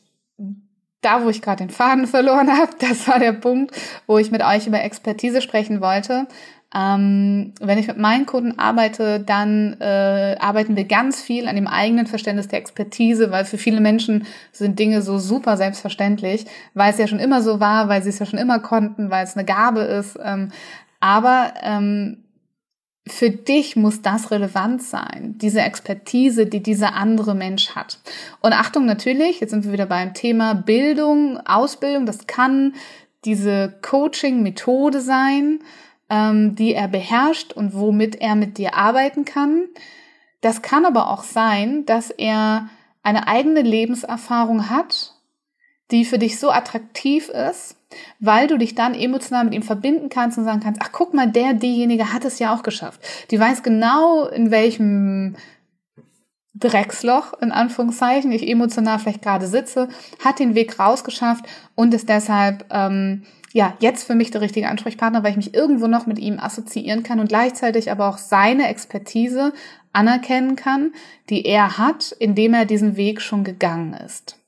da, 1.00 1.24
wo 1.24 1.28
ich 1.28 1.42
gerade 1.42 1.64
den 1.64 1.70
Faden 1.70 2.06
verloren 2.06 2.50
habe, 2.50 2.72
das 2.78 3.08
war 3.08 3.18
der 3.18 3.32
Punkt, 3.32 3.74
wo 4.06 4.18
ich 4.18 4.30
mit 4.30 4.42
euch 4.42 4.66
über 4.66 4.82
Expertise 4.82 5.42
sprechen 5.42 5.80
wollte. 5.80 6.26
Ähm, 6.74 7.54
wenn 7.60 7.78
ich 7.78 7.86
mit 7.86 7.96
meinen 7.96 8.26
Kunden 8.26 8.58
arbeite, 8.58 9.20
dann 9.20 9.80
äh, 9.80 10.36
arbeiten 10.38 10.76
wir 10.76 10.84
ganz 10.84 11.22
viel 11.22 11.48
an 11.48 11.56
dem 11.56 11.66
eigenen 11.66 12.06
Verständnis 12.06 12.48
der 12.48 12.58
Expertise, 12.58 13.30
weil 13.30 13.46
für 13.46 13.56
viele 13.56 13.80
Menschen 13.80 14.26
sind 14.52 14.78
Dinge 14.78 15.00
so 15.00 15.18
super 15.18 15.56
selbstverständlich, 15.56 16.44
weil 16.74 16.92
es 16.92 16.98
ja 16.98 17.06
schon 17.06 17.20
immer 17.20 17.40
so 17.40 17.58
war, 17.58 17.88
weil 17.88 18.02
sie 18.02 18.10
es 18.10 18.18
ja 18.18 18.26
schon 18.26 18.38
immer 18.38 18.58
konnten, 18.58 19.08
weil 19.08 19.24
es 19.24 19.34
eine 19.34 19.46
Gabe 19.46 19.80
ist. 19.80 20.18
Ähm, 20.22 20.50
aber 21.00 21.54
ähm, 21.62 22.24
für 23.08 23.30
dich 23.30 23.76
muss 23.76 24.02
das 24.02 24.30
relevant 24.30 24.82
sein, 24.82 25.36
diese 25.38 25.60
Expertise, 25.60 26.46
die 26.46 26.62
dieser 26.62 26.94
andere 26.94 27.34
Mensch 27.34 27.70
hat. 27.74 27.98
Und 28.40 28.52
Achtung 28.52 28.86
natürlich, 28.86 29.40
jetzt 29.40 29.50
sind 29.50 29.64
wir 29.64 29.72
wieder 29.72 29.86
beim 29.86 30.14
Thema 30.14 30.54
Bildung, 30.54 31.38
Ausbildung, 31.46 32.06
das 32.06 32.26
kann 32.26 32.74
diese 33.24 33.78
Coaching-Methode 33.82 35.00
sein, 35.00 35.60
ähm, 36.10 36.54
die 36.54 36.74
er 36.74 36.88
beherrscht 36.88 37.52
und 37.52 37.74
womit 37.74 38.16
er 38.16 38.34
mit 38.34 38.58
dir 38.58 38.74
arbeiten 38.74 39.24
kann. 39.24 39.64
Das 40.40 40.62
kann 40.62 40.84
aber 40.84 41.10
auch 41.10 41.24
sein, 41.24 41.84
dass 41.84 42.10
er 42.10 42.68
eine 43.02 43.26
eigene 43.26 43.62
Lebenserfahrung 43.62 44.70
hat, 44.70 45.14
die 45.90 46.04
für 46.04 46.18
dich 46.18 46.38
so 46.38 46.50
attraktiv 46.50 47.28
ist, 47.28 47.77
weil 48.20 48.46
du 48.46 48.58
dich 48.58 48.74
dann 48.74 48.94
emotional 48.94 49.44
mit 49.44 49.54
ihm 49.54 49.62
verbinden 49.62 50.08
kannst 50.08 50.38
und 50.38 50.44
sagen 50.44 50.60
kannst, 50.60 50.80
ach 50.82 50.92
guck 50.92 51.14
mal, 51.14 51.30
der, 51.30 51.54
diejenige 51.54 52.12
hat 52.12 52.24
es 52.24 52.38
ja 52.38 52.54
auch 52.54 52.62
geschafft. 52.62 53.00
Die 53.30 53.40
weiß 53.40 53.62
genau, 53.62 54.26
in 54.26 54.50
welchem 54.50 55.36
Drecksloch, 56.54 57.34
in 57.40 57.52
Anführungszeichen, 57.52 58.32
ich 58.32 58.48
emotional 58.48 58.98
vielleicht 58.98 59.22
gerade 59.22 59.46
sitze, 59.46 59.88
hat 60.24 60.38
den 60.38 60.54
Weg 60.54 60.78
rausgeschafft 60.78 61.44
und 61.74 61.94
ist 61.94 62.08
deshalb, 62.08 62.66
ähm, 62.70 63.22
ja, 63.52 63.74
jetzt 63.80 64.06
für 64.06 64.14
mich 64.14 64.30
der 64.30 64.40
richtige 64.40 64.68
Ansprechpartner, 64.68 65.22
weil 65.22 65.30
ich 65.30 65.36
mich 65.36 65.54
irgendwo 65.54 65.86
noch 65.86 66.06
mit 66.06 66.18
ihm 66.18 66.38
assoziieren 66.38 67.02
kann 67.02 67.20
und 67.20 67.28
gleichzeitig 67.28 67.90
aber 67.90 68.08
auch 68.08 68.18
seine 68.18 68.68
Expertise 68.68 69.52
anerkennen 69.92 70.56
kann, 70.56 70.92
die 71.30 71.46
er 71.46 71.78
hat, 71.78 72.12
indem 72.18 72.54
er 72.54 72.66
diesen 72.66 72.96
Weg 72.96 73.22
schon 73.22 73.44
gegangen 73.44 73.94
ist. 73.94 74.38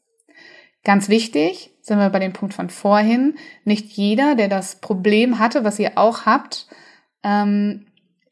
Ganz 0.85 1.09
wichtig, 1.09 1.70
sind 1.83 1.99
wir 1.99 2.11
bei 2.11 2.19
dem 2.19 2.33
Punkt 2.33 2.55
von 2.55 2.71
vorhin, 2.71 3.35
nicht 3.65 3.87
jeder, 3.93 4.35
der 4.35 4.49
das 4.49 4.77
Problem 4.77 5.39
hatte, 5.39 5.65
was 5.65 5.79
ihr 5.79 5.93
auch 5.97 6.27
habt, 6.27 6.67
ähm, 7.23 7.87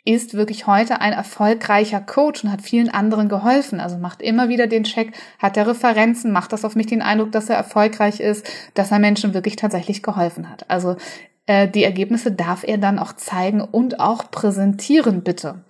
ist 0.04 0.32
wirklich 0.32 0.66
heute 0.66 1.02
ein 1.02 1.12
erfolgreicher 1.12 2.00
Coach 2.00 2.42
und 2.42 2.50
hat 2.50 2.62
vielen 2.62 2.88
anderen 2.88 3.28
geholfen. 3.28 3.78
Also 3.78 3.98
macht 3.98 4.22
immer 4.22 4.48
wieder 4.48 4.66
den 4.66 4.84
Check, 4.84 5.12
hat 5.38 5.58
er 5.58 5.66
Referenzen, 5.66 6.32
macht 6.32 6.54
das 6.54 6.64
auf 6.64 6.76
mich 6.76 6.86
den 6.86 7.02
Eindruck, 7.02 7.30
dass 7.32 7.50
er 7.50 7.56
erfolgreich 7.56 8.18
ist, 8.18 8.50
dass 8.72 8.90
er 8.90 9.00
Menschen 9.00 9.34
wirklich 9.34 9.56
tatsächlich 9.56 10.02
geholfen 10.02 10.48
hat. 10.48 10.64
Also 10.70 10.96
äh, 11.44 11.68
die 11.68 11.84
Ergebnisse 11.84 12.32
darf 12.32 12.64
er 12.64 12.78
dann 12.78 12.98
auch 12.98 13.12
zeigen 13.12 13.60
und 13.60 14.00
auch 14.00 14.30
präsentieren, 14.30 15.22
bitte. 15.22 15.62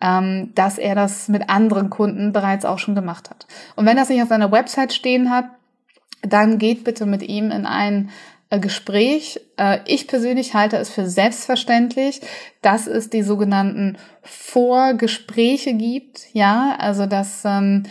Ähm, 0.00 0.50
dass 0.56 0.78
er 0.78 0.96
das 0.96 1.28
mit 1.28 1.48
anderen 1.48 1.88
Kunden 1.88 2.32
bereits 2.32 2.64
auch 2.64 2.80
schon 2.80 2.96
gemacht 2.96 3.30
hat. 3.30 3.46
Und 3.76 3.86
wenn 3.86 3.96
das 3.96 4.08
nicht 4.08 4.20
auf 4.20 4.28
seiner 4.28 4.50
Website 4.50 4.92
stehen 4.92 5.30
hat, 5.30 5.46
dann 6.22 6.58
geht 6.58 6.84
bitte 6.84 7.06
mit 7.06 7.22
ihm 7.22 7.50
in 7.50 7.66
ein 7.66 8.10
äh, 8.50 8.60
Gespräch. 8.60 9.40
Äh, 9.56 9.80
ich 9.86 10.06
persönlich 10.06 10.54
halte 10.54 10.76
es 10.76 10.90
für 10.90 11.08
selbstverständlich, 11.08 12.20
dass 12.62 12.86
es 12.86 13.10
die 13.10 13.22
sogenannten 13.22 13.96
Vorgespräche 14.22 15.74
gibt. 15.74 16.32
Ja, 16.32 16.76
also 16.78 17.06
dass 17.06 17.42
ähm, 17.44 17.84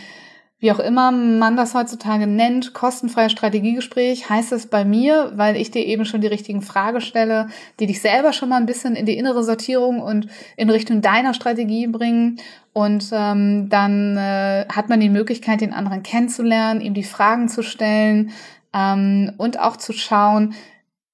wie 0.58 0.72
auch 0.72 0.78
immer 0.78 1.12
man 1.12 1.56
das 1.56 1.74
heutzutage 1.74 2.26
nennt, 2.26 2.72
kostenfreies 2.72 3.32
Strategiegespräch, 3.32 4.30
heißt 4.30 4.52
es 4.52 4.66
bei 4.66 4.86
mir, 4.86 5.32
weil 5.34 5.54
ich 5.56 5.70
dir 5.70 5.84
eben 5.84 6.06
schon 6.06 6.22
die 6.22 6.26
richtigen 6.26 6.62
Fragen 6.62 7.02
stelle, 7.02 7.48
die 7.78 7.86
dich 7.86 8.00
selber 8.00 8.32
schon 8.32 8.48
mal 8.48 8.56
ein 8.56 8.66
bisschen 8.66 8.96
in 8.96 9.04
die 9.04 9.18
innere 9.18 9.44
Sortierung 9.44 10.00
und 10.00 10.28
in 10.56 10.70
Richtung 10.70 11.02
deiner 11.02 11.34
Strategie 11.34 11.86
bringen. 11.86 12.40
Und 12.76 13.08
ähm, 13.10 13.70
dann 13.70 14.18
äh, 14.18 14.66
hat 14.68 14.90
man 14.90 15.00
die 15.00 15.08
Möglichkeit, 15.08 15.62
den 15.62 15.72
anderen 15.72 16.02
kennenzulernen, 16.02 16.82
ihm 16.82 16.92
die 16.92 17.04
Fragen 17.04 17.48
zu 17.48 17.62
stellen 17.62 18.32
ähm, 18.74 19.32
und 19.38 19.58
auch 19.58 19.78
zu 19.78 19.94
schauen, 19.94 20.52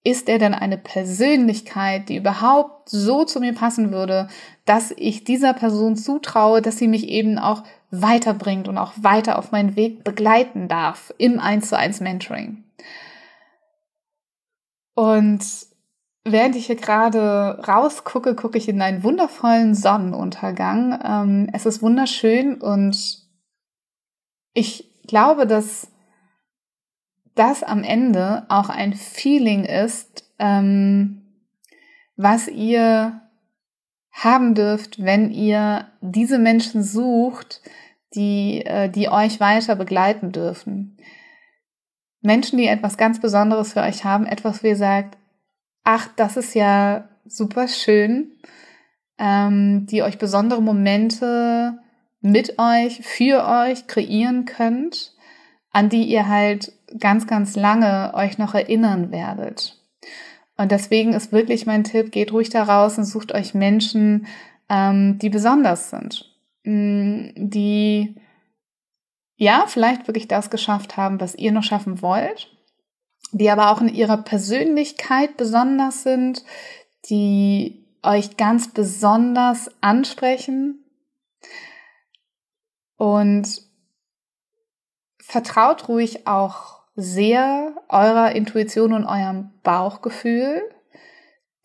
ist 0.03 0.29
er 0.29 0.40
denn 0.40 0.55
eine 0.55 0.77
Persönlichkeit, 0.77 2.09
die 2.09 2.16
überhaupt 2.16 2.88
so 2.88 3.22
zu 3.22 3.38
mir 3.38 3.55
passen 3.55 3.92
würde, 3.92 4.27
dass 4.64 4.92
ich 4.96 5.22
dieser 5.22 5.53
Person 5.53 5.94
zutraue, 5.94 6.62
dass 6.62 6.79
sie 6.79 6.88
mich 6.88 7.07
eben 7.07 7.38
auch 7.38 7.62
weiterbringt 7.92 8.66
und 8.66 8.77
auch 8.77 8.94
weiter 8.96 9.38
auf 9.38 9.53
meinen 9.53 9.77
Weg 9.77 10.03
begleiten 10.03 10.66
darf 10.66 11.14
im 11.16 11.38
1 11.38 11.68
zu 11.68 11.79
1 11.79 12.01
Mentoring. 12.01 12.64
Und 14.94 15.44
während 16.24 16.56
ich 16.56 16.66
hier 16.66 16.76
gerade 16.76 17.62
rausgucke, 17.66 18.35
gucke 18.35 18.58
ich 18.58 18.68
in 18.68 18.80
einen 18.80 19.02
wundervollen 19.02 19.74
Sonnenuntergang. 19.74 20.98
Ähm, 21.04 21.50
es 21.52 21.66
ist 21.66 21.82
wunderschön 21.82 22.61
und 22.61 23.18
ich 24.54 25.02
glaube, 25.06 25.46
dass 25.46 25.88
das 27.35 27.62
am 27.62 27.82
Ende 27.82 28.44
auch 28.48 28.68
ein 28.68 28.94
Feeling 28.94 29.64
ist, 29.64 30.24
ähm, 30.38 31.22
was 32.16 32.48
ihr 32.48 33.22
haben 34.12 34.54
dürft, 34.54 35.02
wenn 35.02 35.30
ihr 35.30 35.88
diese 36.02 36.38
Menschen 36.38 36.82
sucht, 36.82 37.62
die, 38.14 38.64
äh, 38.66 38.90
die 38.90 39.08
euch 39.08 39.40
weiter 39.40 39.74
begleiten 39.74 40.32
dürfen. 40.32 40.98
Menschen, 42.20 42.58
die 42.58 42.66
etwas 42.66 42.98
ganz 42.98 43.20
Besonderes 43.20 43.72
für 43.72 43.80
euch 43.80 44.04
haben, 44.04 44.26
etwas, 44.26 44.62
wie 44.62 44.68
ihr 44.68 44.76
sagt, 44.76 45.16
ach, 45.84 46.08
das 46.16 46.36
ist 46.36 46.54
ja 46.54 47.08
super 47.24 47.68
schön, 47.68 48.32
ähm, 49.18 49.86
die 49.86 50.02
euch 50.02 50.18
besondere 50.18 50.62
Momente 50.62 51.78
mit 52.20 52.58
euch, 52.58 53.00
für 53.02 53.46
euch 53.46 53.86
kreieren 53.86 54.44
könnt, 54.44 55.14
an 55.70 55.88
die 55.88 56.04
ihr 56.04 56.28
halt 56.28 56.72
ganz, 56.98 57.26
ganz 57.26 57.56
lange 57.56 58.12
euch 58.14 58.38
noch 58.38 58.54
erinnern 58.54 59.10
werdet. 59.10 59.78
Und 60.56 60.70
deswegen 60.70 61.14
ist 61.14 61.32
wirklich 61.32 61.66
mein 61.66 61.84
Tipp, 61.84 62.12
geht 62.12 62.32
ruhig 62.32 62.50
da 62.50 62.62
raus 62.62 62.98
und 62.98 63.04
sucht 63.04 63.32
euch 63.32 63.54
Menschen, 63.54 64.26
ähm, 64.68 65.18
die 65.18 65.30
besonders 65.30 65.90
sind, 65.90 66.30
mm, 66.64 67.30
die 67.36 68.14
ja 69.36 69.64
vielleicht 69.66 70.06
wirklich 70.06 70.28
das 70.28 70.50
geschafft 70.50 70.96
haben, 70.96 71.20
was 71.20 71.34
ihr 71.34 71.52
noch 71.52 71.64
schaffen 71.64 72.02
wollt, 72.02 72.51
die 73.32 73.50
aber 73.50 73.70
auch 73.70 73.80
in 73.80 73.88
ihrer 73.88 74.18
Persönlichkeit 74.18 75.36
besonders 75.36 76.02
sind, 76.02 76.44
die 77.08 77.84
euch 78.02 78.36
ganz 78.36 78.72
besonders 78.72 79.70
ansprechen 79.80 80.84
und 82.96 83.62
vertraut 85.20 85.88
ruhig 85.88 86.26
auch 86.26 86.82
sehr 86.94 87.74
eurer 87.88 88.32
Intuition 88.32 88.92
und 88.92 89.06
eurem 89.06 89.50
Bauchgefühl, 89.62 90.62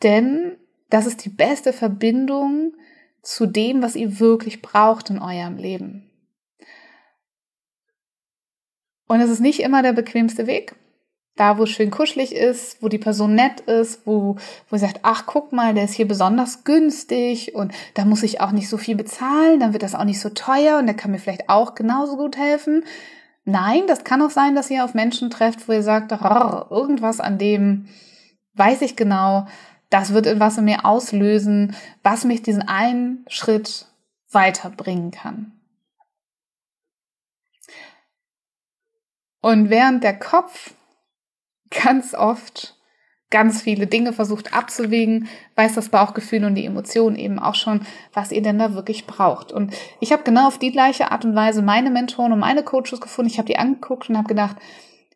denn 0.04 0.58
das 0.90 1.06
ist 1.06 1.26
die 1.26 1.30
beste 1.30 1.74
Verbindung 1.74 2.74
zu 3.22 3.46
dem, 3.46 3.82
was 3.82 3.98
ihr 3.98 4.20
wirklich 4.20 4.62
braucht 4.62 5.10
in 5.10 5.20
eurem 5.20 5.58
Leben. 5.58 6.10
Und 9.08 9.20
es 9.20 9.30
ist 9.30 9.42
nicht 9.42 9.60
immer 9.60 9.82
der 9.82 9.94
bequemste 9.94 10.48
Weg. 10.48 10.76
Da, 11.38 11.58
wo 11.58 11.64
es 11.64 11.70
schön 11.70 11.92
kuschelig 11.92 12.36
ist, 12.36 12.82
wo 12.82 12.90
die 12.90 12.98
Person 12.98 13.36
nett 13.36 13.62
ist, 13.62 14.06
wo, 14.06 14.36
wo 14.70 14.76
sie 14.76 14.86
sagt, 14.86 15.00
ach, 15.04 15.24
guck 15.26 15.54
mal, 15.54 15.74
der 15.74 15.86
ist 15.86 15.94
hier 15.94 16.08
besonders 16.08 16.64
günstig 16.64 17.56
und 17.56 17.72
da 17.94 18.06
muss 18.06 18.24
ich 18.24 18.42
auch 18.42 18.52
nicht 18.52 18.68
so 18.68 18.78
viel 18.78 18.96
bezahlen, 18.96 19.60
dann 19.60 19.72
wird 19.72 19.84
das 19.84 19.96
auch 19.96 20.04
nicht 20.04 20.20
so 20.20 20.30
teuer 20.30 20.80
und 20.80 20.88
der 20.88 20.96
kann 20.96 21.12
mir 21.12 21.20
vielleicht 21.20 21.48
auch 21.48 21.76
genauso 21.76 22.18
gut 22.18 22.38
helfen. 22.38 22.84
Nein, 23.46 23.84
das 23.88 24.04
kann 24.04 24.22
auch 24.22 24.32
sein, 24.32 24.56
dass 24.56 24.70
ihr 24.70 24.84
auf 24.84 24.94
Menschen 24.94 25.30
trefft, 25.30 25.70
wo 25.70 25.72
ihr 25.72 25.84
sagt, 25.84 26.12
irgendwas 26.12 27.22
an 27.22 27.38
dem 27.38 27.88
weiß 28.56 28.82
ich 28.82 28.96
genau, 28.96 29.48
das 29.90 30.14
wird 30.14 30.26
etwas 30.28 30.58
in 30.58 30.66
mir 30.66 30.86
auslösen, 30.86 31.76
was 32.04 32.26
mich 32.26 32.42
diesen 32.42 32.64
einen 32.64 33.26
Schritt 33.30 33.86
weiterbringen 34.32 35.12
kann. 35.12 35.54
Und 39.42 39.70
während 39.70 40.04
der 40.04 40.18
Kopf 40.18 40.74
ganz 41.70 42.14
oft 42.14 42.78
ganz 43.30 43.62
viele 43.62 43.88
Dinge 43.88 44.14
versucht 44.14 44.54
abzuwägen, 44.54 45.28
weiß 45.56 45.76
das 45.76 45.90
Bauchgefühl 45.90 46.46
und 46.46 46.56
die 46.56 46.66
Emotionen 46.66 47.18
eben 47.18 47.40
auch 47.40 47.56
schon, 47.56 47.82
was 48.14 48.32
ihr 48.32 48.42
denn 48.42 48.58
da 48.58 48.74
wirklich 48.74 49.06
braucht. 49.06 49.52
Und 49.52 49.74
ich 50.00 50.14
habe 50.14 50.24
genau 50.24 50.48
auf 50.48 50.60
die 50.60 50.72
gleiche 50.72 51.12
Art 51.12 51.26
und 51.26 51.36
Weise 51.36 51.62
meine 51.62 51.90
Mentoren 51.90 52.32
und 52.32 52.40
meine 52.40 52.64
Coaches 52.64 53.02
gefunden. 53.02 53.30
Ich 53.30 53.38
habe 53.38 53.48
die 53.48 53.58
angeguckt 53.58 54.10
und 54.10 54.18
habe 54.18 54.30
gedacht, 54.30 54.56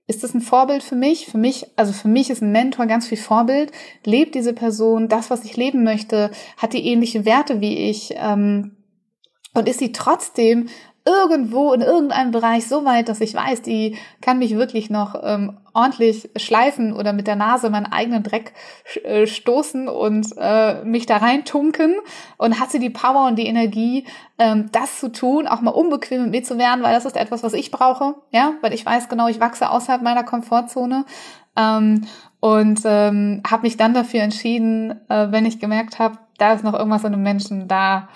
ist 0.07 0.23
das 0.23 0.33
ein 0.33 0.41
Vorbild 0.41 0.83
für 0.83 0.95
mich? 0.95 1.27
Für 1.27 1.37
mich, 1.37 1.67
also 1.77 1.93
für 1.93 2.09
mich 2.09 2.29
ist 2.29 2.41
ein 2.41 2.51
Mentor 2.51 2.85
ganz 2.85 3.07
viel 3.07 3.17
Vorbild. 3.17 3.71
Lebt 4.03 4.35
diese 4.35 4.51
Person 4.51 5.07
das, 5.07 5.29
was 5.29 5.45
ich 5.45 5.55
leben 5.55 5.85
möchte? 5.85 6.31
Hat 6.57 6.73
die 6.73 6.85
ähnliche 6.85 7.23
Werte 7.23 7.61
wie 7.61 7.89
ich? 7.89 8.13
Ähm, 8.17 8.75
und 9.53 9.69
ist 9.69 9.79
sie 9.79 9.93
trotzdem 9.93 10.67
irgendwo 11.05 11.73
in 11.73 11.81
irgendeinem 11.81 12.31
Bereich 12.31 12.67
so 12.67 12.85
weit, 12.85 13.09
dass 13.09 13.21
ich 13.21 13.33
weiß, 13.33 13.63
die 13.63 13.97
kann 14.21 14.37
mich 14.37 14.55
wirklich 14.55 14.89
noch 14.89 15.15
ähm, 15.23 15.57
ordentlich 15.73 16.29
schleifen 16.35 16.93
oder 16.93 17.11
mit 17.11 17.27
der 17.27 17.35
Nase 17.35 17.69
meinen 17.69 17.91
eigenen 17.91 18.21
Dreck 18.21 18.53
äh, 19.03 19.25
stoßen 19.25 19.87
und 19.87 20.27
äh, 20.37 20.83
mich 20.83 21.07
da 21.07 21.17
reintunken. 21.17 21.95
Und 22.37 22.59
hat 22.59 22.71
sie 22.71 22.79
die 22.79 22.89
Power 22.91 23.27
und 23.27 23.37
die 23.37 23.47
Energie, 23.47 24.05
ähm, 24.37 24.69
das 24.71 24.99
zu 24.99 25.11
tun, 25.11 25.47
auch 25.47 25.61
mal 25.61 25.71
unbequem 25.71 26.23
mit 26.23 26.31
mir 26.31 26.43
zu 26.43 26.57
werden, 26.57 26.83
weil 26.83 26.93
das 26.93 27.05
ist 27.05 27.17
etwas, 27.17 27.41
was 27.41 27.53
ich 27.53 27.71
brauche, 27.71 28.15
ja, 28.31 28.53
weil 28.61 28.73
ich 28.73 28.85
weiß 28.85 29.09
genau, 29.09 29.27
ich 29.27 29.39
wachse 29.39 29.69
außerhalb 29.69 30.03
meiner 30.03 30.23
Komfortzone. 30.23 31.05
Ähm, 31.55 32.05
und 32.39 32.81
ähm, 32.85 33.41
habe 33.49 33.63
mich 33.63 33.77
dann 33.77 33.93
dafür 33.93 34.21
entschieden, 34.21 34.99
äh, 35.09 35.31
wenn 35.31 35.45
ich 35.45 35.59
gemerkt 35.59 35.99
habe, 35.99 36.17
da 36.37 36.53
ist 36.53 36.63
noch 36.63 36.73
irgendwas 36.73 37.03
in 37.03 37.13
einem 37.13 37.23
Menschen, 37.23 37.67
da, 37.67 38.09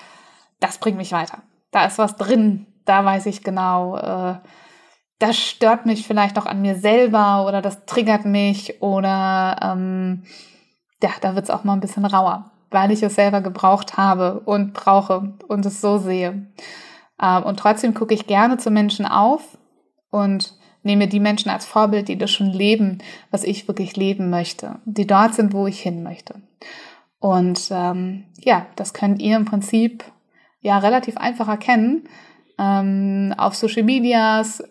das 0.60 0.80
bringt 0.80 0.98
mich 0.98 1.12
weiter. 1.12 1.44
Da 1.72 1.86
ist 1.86 2.00
was 2.00 2.16
drin, 2.16 2.66
da 2.86 3.04
weiß 3.04 3.26
ich 3.26 3.44
genau, 3.44 3.98
äh, 3.98 4.36
das 5.20 5.38
stört 5.38 5.86
mich 5.86 6.06
vielleicht 6.06 6.38
auch 6.38 6.46
an 6.46 6.62
mir 6.62 6.76
selber 6.76 7.46
oder 7.48 7.62
das 7.62 7.86
triggert 7.86 8.26
mich 8.26 8.82
oder 8.82 9.58
ähm, 9.62 10.24
ja, 11.02 11.10
da 11.22 11.36
wird 11.36 11.46
es 11.46 11.50
auch 11.50 11.64
mal 11.64 11.74
ein 11.74 11.80
bisschen 11.80 12.06
rauer, 12.06 12.52
weil 12.72 12.92
ich 12.92 13.02
es 13.04 13.16
selber 13.16 13.42
gebraucht 13.42 13.98
habe 13.98 14.42
und 14.42 14.74
brauche 14.74 15.34
und 15.48 15.66
es 15.66 15.82
so 15.82 15.98
sehe. 15.98 16.48
Ähm, 17.22 17.44
und 17.44 17.60
trotzdem 17.60 17.94
gucke 17.94 18.14
ich 18.14 18.28
gerne 18.28 18.58
zu 18.58 18.72
Menschen 18.72 19.06
auf 19.06 19.58
und 20.10 20.56
nehme 20.84 21.08
die 21.08 21.20
Menschen 21.20 21.50
als 21.50 21.66
Vorbild, 21.66 22.08
die 22.08 22.18
das 22.18 22.32
schon 22.32 22.52
leben, 22.52 23.00
was 23.32 23.44
ich 23.44 23.68
wirklich 23.68 23.96
leben 23.96 24.30
möchte, 24.30 24.80
die 24.86 25.08
dort 25.08 25.34
sind, 25.34 25.54
wo 25.54 25.66
ich 25.66 25.80
hin 25.80 26.04
möchte. 26.04 26.36
Und 27.20 27.70
ähm, 27.72 28.26
ja, 28.38 28.68
das 28.76 28.94
könnt 28.94 29.22
ihr 29.22 29.36
im 29.36 29.46
Prinzip 29.46 30.04
ja 30.60 30.78
relativ 30.78 31.18
einfach 31.18 31.48
erkennen 31.48 32.08
ähm, 32.58 33.34
auf 33.38 33.56
Social 33.56 33.84
Medias, 33.84 34.64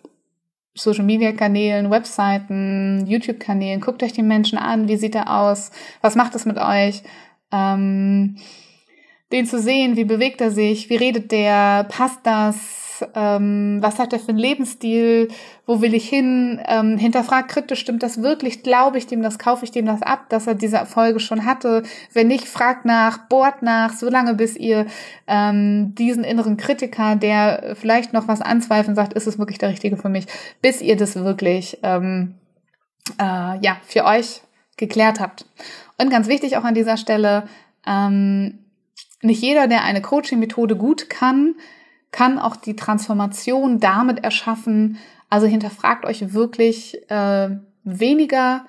Social 0.74 1.04
Media 1.04 1.32
Kanälen, 1.32 1.90
Webseiten, 1.90 3.06
YouTube 3.06 3.38
Kanälen. 3.38 3.80
Guckt 3.80 4.02
euch 4.02 4.12
die 4.12 4.22
Menschen 4.22 4.58
an. 4.58 4.88
Wie 4.88 4.96
sieht 4.96 5.14
er 5.14 5.38
aus? 5.38 5.70
Was 6.00 6.16
macht 6.16 6.34
es 6.34 6.46
mit 6.46 6.58
euch? 6.58 7.02
Ähm, 7.52 8.36
den 9.32 9.46
zu 9.46 9.60
sehen, 9.60 9.96
wie 9.96 10.04
bewegt 10.04 10.40
er 10.40 10.50
sich? 10.50 10.90
Wie 10.90 10.96
redet 10.96 11.32
der? 11.32 11.84
Passt 11.88 12.20
das? 12.24 12.83
Ähm, 13.14 13.78
was 13.80 13.98
hat 13.98 14.12
er 14.12 14.18
für 14.18 14.28
einen 14.28 14.38
Lebensstil, 14.38 15.28
wo 15.66 15.80
will 15.80 15.94
ich 15.94 16.08
hin, 16.08 16.60
ähm, 16.66 16.98
hinterfragt 16.98 17.48
kritisch, 17.48 17.80
stimmt 17.80 18.02
das 18.02 18.22
wirklich, 18.22 18.62
glaube 18.62 18.98
ich 18.98 19.06
dem 19.06 19.22
das, 19.22 19.38
kaufe 19.38 19.64
ich 19.64 19.70
dem 19.70 19.86
das 19.86 20.02
ab, 20.02 20.28
dass 20.28 20.46
er 20.46 20.54
diese 20.54 20.76
Erfolge 20.76 21.20
schon 21.20 21.44
hatte, 21.44 21.82
wenn 22.12 22.28
nicht, 22.28 22.46
fragt 22.46 22.84
nach, 22.84 23.28
bohrt 23.28 23.62
nach, 23.62 23.92
so 23.92 24.08
lange 24.08 24.34
bis 24.34 24.56
ihr 24.56 24.86
ähm, 25.26 25.94
diesen 25.94 26.24
inneren 26.24 26.56
Kritiker, 26.56 27.16
der 27.16 27.74
vielleicht 27.74 28.12
noch 28.12 28.28
was 28.28 28.40
anzweifeln 28.40 28.94
sagt, 28.94 29.14
ist 29.14 29.26
es 29.26 29.38
wirklich 29.38 29.58
der 29.58 29.70
Richtige 29.70 29.96
für 29.96 30.08
mich, 30.08 30.26
bis 30.60 30.80
ihr 30.80 30.96
das 30.96 31.16
wirklich 31.16 31.78
ähm, 31.82 32.34
äh, 33.18 33.58
ja 33.60 33.76
für 33.86 34.04
euch 34.04 34.42
geklärt 34.76 35.20
habt. 35.20 35.46
Und 35.98 36.10
ganz 36.10 36.28
wichtig 36.28 36.56
auch 36.56 36.64
an 36.64 36.74
dieser 36.74 36.96
Stelle, 36.96 37.44
ähm, 37.86 38.58
nicht 39.22 39.42
jeder, 39.42 39.66
der 39.66 39.84
eine 39.84 40.02
Coaching-Methode 40.02 40.76
gut 40.76 41.08
kann, 41.08 41.54
kann 42.14 42.38
auch 42.38 42.54
die 42.54 42.76
Transformation 42.76 43.80
damit 43.80 44.22
erschaffen. 44.22 44.98
Also 45.30 45.48
hinterfragt 45.48 46.04
euch 46.04 46.32
wirklich 46.32 47.10
äh, 47.10 47.50
weniger, 47.82 48.64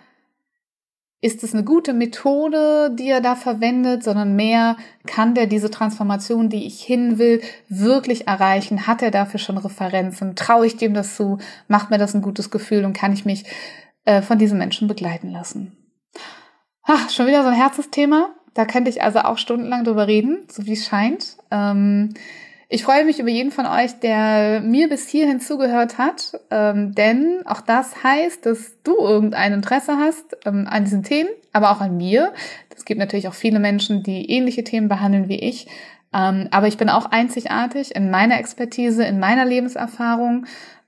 ist 1.22 1.44
es 1.44 1.54
eine 1.54 1.64
gute 1.64 1.94
Methode, 1.94 2.90
die 2.98 3.08
er 3.08 3.22
da 3.22 3.36
verwendet, 3.36 4.04
sondern 4.04 4.36
mehr, 4.36 4.78
kann 5.06 5.36
der 5.36 5.46
diese 5.46 5.70
Transformation, 5.70 6.50
die 6.50 6.66
ich 6.66 6.82
hin 6.82 7.20
will, 7.20 7.40
wirklich 7.70 8.28
erreichen? 8.28 8.88
Hat 8.88 9.04
er 9.04 9.12
dafür 9.12 9.40
schon 9.40 9.60
Referenzen? 9.60 10.36
Traue 10.36 10.66
ich 10.66 10.78
dem 10.78 10.96
das 10.96 11.16
zu? 11.16 11.38
Macht 11.68 11.92
mir 11.92 12.00
das 12.00 12.16
ein 12.16 12.24
gutes 12.24 12.50
Gefühl 12.50 12.84
und 12.84 12.94
kann 12.94 13.14
ich 13.14 13.26
mich 13.26 13.46
äh, 14.06 14.24
von 14.24 14.40
diesen 14.40 14.58
Menschen 14.58 14.88
begleiten 14.88 15.30
lassen? 15.30 15.78
Ach, 16.82 17.12
schon 17.12 17.28
wieder 17.28 17.44
so 17.44 17.50
ein 17.50 17.56
Herzensthema. 17.56 18.30
Da 18.56 18.66
könnte 18.66 18.90
ich 18.90 19.04
also 19.04 19.20
auch 19.20 19.38
stundenlang 19.38 19.84
drüber 19.84 20.08
reden, 20.08 20.48
so 20.50 20.66
wie 20.66 20.74
es 20.74 20.88
scheint. 20.88 21.38
Ähm, 21.52 22.16
ich 22.68 22.84
freue 22.84 23.06
mich 23.06 23.20
über 23.20 23.30
jeden 23.30 23.52
von 23.52 23.66
euch, 23.68 24.00
der 24.00 24.62
mir 24.62 24.90
bis 24.90 25.08
hierhin 25.08 25.40
zugehört 25.40 25.98
hat, 25.98 26.40
ähm, 26.50 26.96
denn 26.96 27.44
auch 27.46 27.62
das 27.62 28.04
heißt, 28.04 28.46
dass 28.46 28.82
du 28.84 28.98
irgendein 28.98 29.54
Interesse 29.54 29.98
hast 29.98 30.36
ähm, 30.46 30.68
an 30.70 30.84
diesen 30.84 31.04
Themen, 31.04 31.30
aber 31.54 31.72
auch 31.72 31.82
an 31.82 31.98
mir. 31.98 32.34
Es 32.76 32.86
gibt 32.86 33.00
natürlich 33.00 33.28
auch 33.28 33.34
viele 33.34 33.60
Menschen, 33.60 34.04
die 34.04 34.30
ähnliche 34.32 34.64
Themen 34.64 34.88
behandeln 34.88 35.30
wie 35.30 35.40
ich. 35.40 35.68
Ähm, 36.14 36.48
aber 36.52 36.68
ich 36.68 36.78
bin 36.78 36.90
auch 36.90 37.06
einzigartig 37.06 37.96
in 37.96 38.10
meiner 38.10 38.40
Expertise, 38.40 39.04
in 39.04 39.20
meiner 39.20 39.46
Lebenserfahrung. 39.46 40.46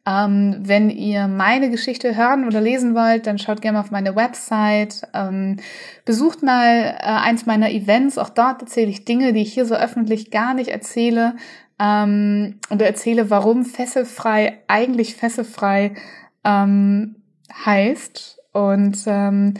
Ähm, 0.08 0.56
wenn 0.60 0.90
ihr 0.90 1.28
meine 1.28 1.70
Geschichte 1.70 2.16
hören 2.16 2.48
oder 2.48 2.62
lesen 2.62 2.96
wollt, 2.96 3.28
dann 3.28 3.38
schaut 3.38 3.62
gerne 3.62 3.80
auf 3.80 3.92
meine 3.92 4.16
Website. 4.16 5.02
Ähm, 5.14 5.58
besucht 6.06 6.44
mal 6.44 6.96
äh, 6.98 7.04
eins 7.04 7.46
meiner 7.46 7.70
Events. 7.70 8.18
Auch 8.18 8.30
dort 8.30 8.62
erzähle 8.62 8.90
ich 8.90 9.06
Dinge, 9.06 9.34
die 9.34 9.42
ich 9.42 9.54
hier 9.54 9.66
so 9.66 9.76
öffentlich 9.76 10.32
gar 10.32 10.54
nicht 10.54 10.70
erzähle 10.70 11.36
ähm, 11.80 12.60
und 12.70 12.82
erzähle, 12.82 13.30
warum 13.30 13.66
fesselfrei 13.66 14.60
eigentlich 14.68 15.16
fesselfrei 15.16 15.94
ähm, 16.44 17.16
heißt. 17.54 18.40
Und 18.54 19.04
ähm, 19.06 19.54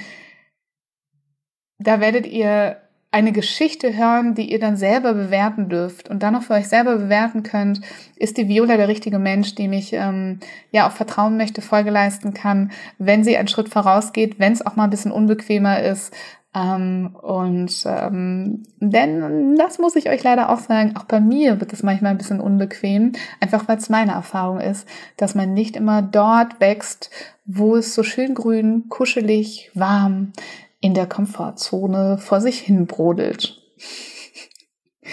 da 1.80 2.00
werdet 2.00 2.26
ihr 2.26 2.78
eine 3.10 3.32
Geschichte 3.32 3.96
hören, 3.96 4.36
die 4.36 4.52
ihr 4.52 4.60
dann 4.60 4.76
selber 4.76 5.14
bewerten 5.14 5.70
dürft 5.70 6.10
und 6.10 6.22
dann 6.24 6.34
noch 6.34 6.44
für 6.44 6.54
euch 6.54 6.68
selber 6.68 6.98
bewerten 6.98 7.42
könnt, 7.42 7.82
ist 8.18 8.38
die 8.38 8.50
Viola 8.50 8.76
der 8.76 8.90
richtige 8.90 9.18
Mensch, 9.18 9.56
dem 9.56 9.72
ich 9.72 9.94
ähm, 9.94 10.40
ja 10.72 10.88
auch 10.88 10.92
vertrauen 10.92 11.38
möchte, 11.38 11.62
Folge 11.62 11.90
leisten 11.90 12.34
kann, 12.34 12.72
wenn 12.98 13.24
sie 13.24 13.38
einen 13.38 13.48
Schritt 13.48 13.70
vorausgeht, 13.70 14.40
wenn 14.40 14.54
es 14.54 14.66
auch 14.66 14.76
mal 14.76 14.84
ein 14.84 14.90
bisschen 14.90 15.12
unbequemer 15.12 15.82
ist, 15.82 16.14
ähm, 16.58 17.16
und 17.22 17.84
ähm, 17.86 18.64
denn 18.80 19.56
das 19.58 19.80
muss 19.80 19.96
ich 19.96 20.10
euch 20.10 20.24
leider 20.24 20.50
auch 20.50 20.60
sagen, 20.60 20.96
auch 20.98 21.04
bei 21.04 21.20
mir 21.20 21.60
wird 21.60 21.74
es 21.74 21.84
manchmal 21.84 22.12
ein 22.12 22.18
bisschen 22.18 22.40
unbequem, 22.40 23.12
einfach 23.40 23.68
weil 23.68 23.78
es 23.78 23.90
meine 23.90 24.14
Erfahrung 24.14 24.60
ist, 24.60 24.88
dass 25.18 25.36
man 25.36 25.54
nicht 25.54 25.76
immer 25.76 26.02
dort 26.02 26.60
wächst, 26.60 27.12
wo 27.46 27.76
es 27.76 27.94
so 27.94 28.02
schön 28.02 28.34
grün, 28.34 28.86
kuschelig, 28.90 29.72
warm 29.74 30.32
in 30.80 30.94
der 30.94 31.06
Komfortzone 31.06 32.18
vor 32.18 32.42
sich 32.42 32.60
hin 32.60 32.88
brodelt. 32.88 33.62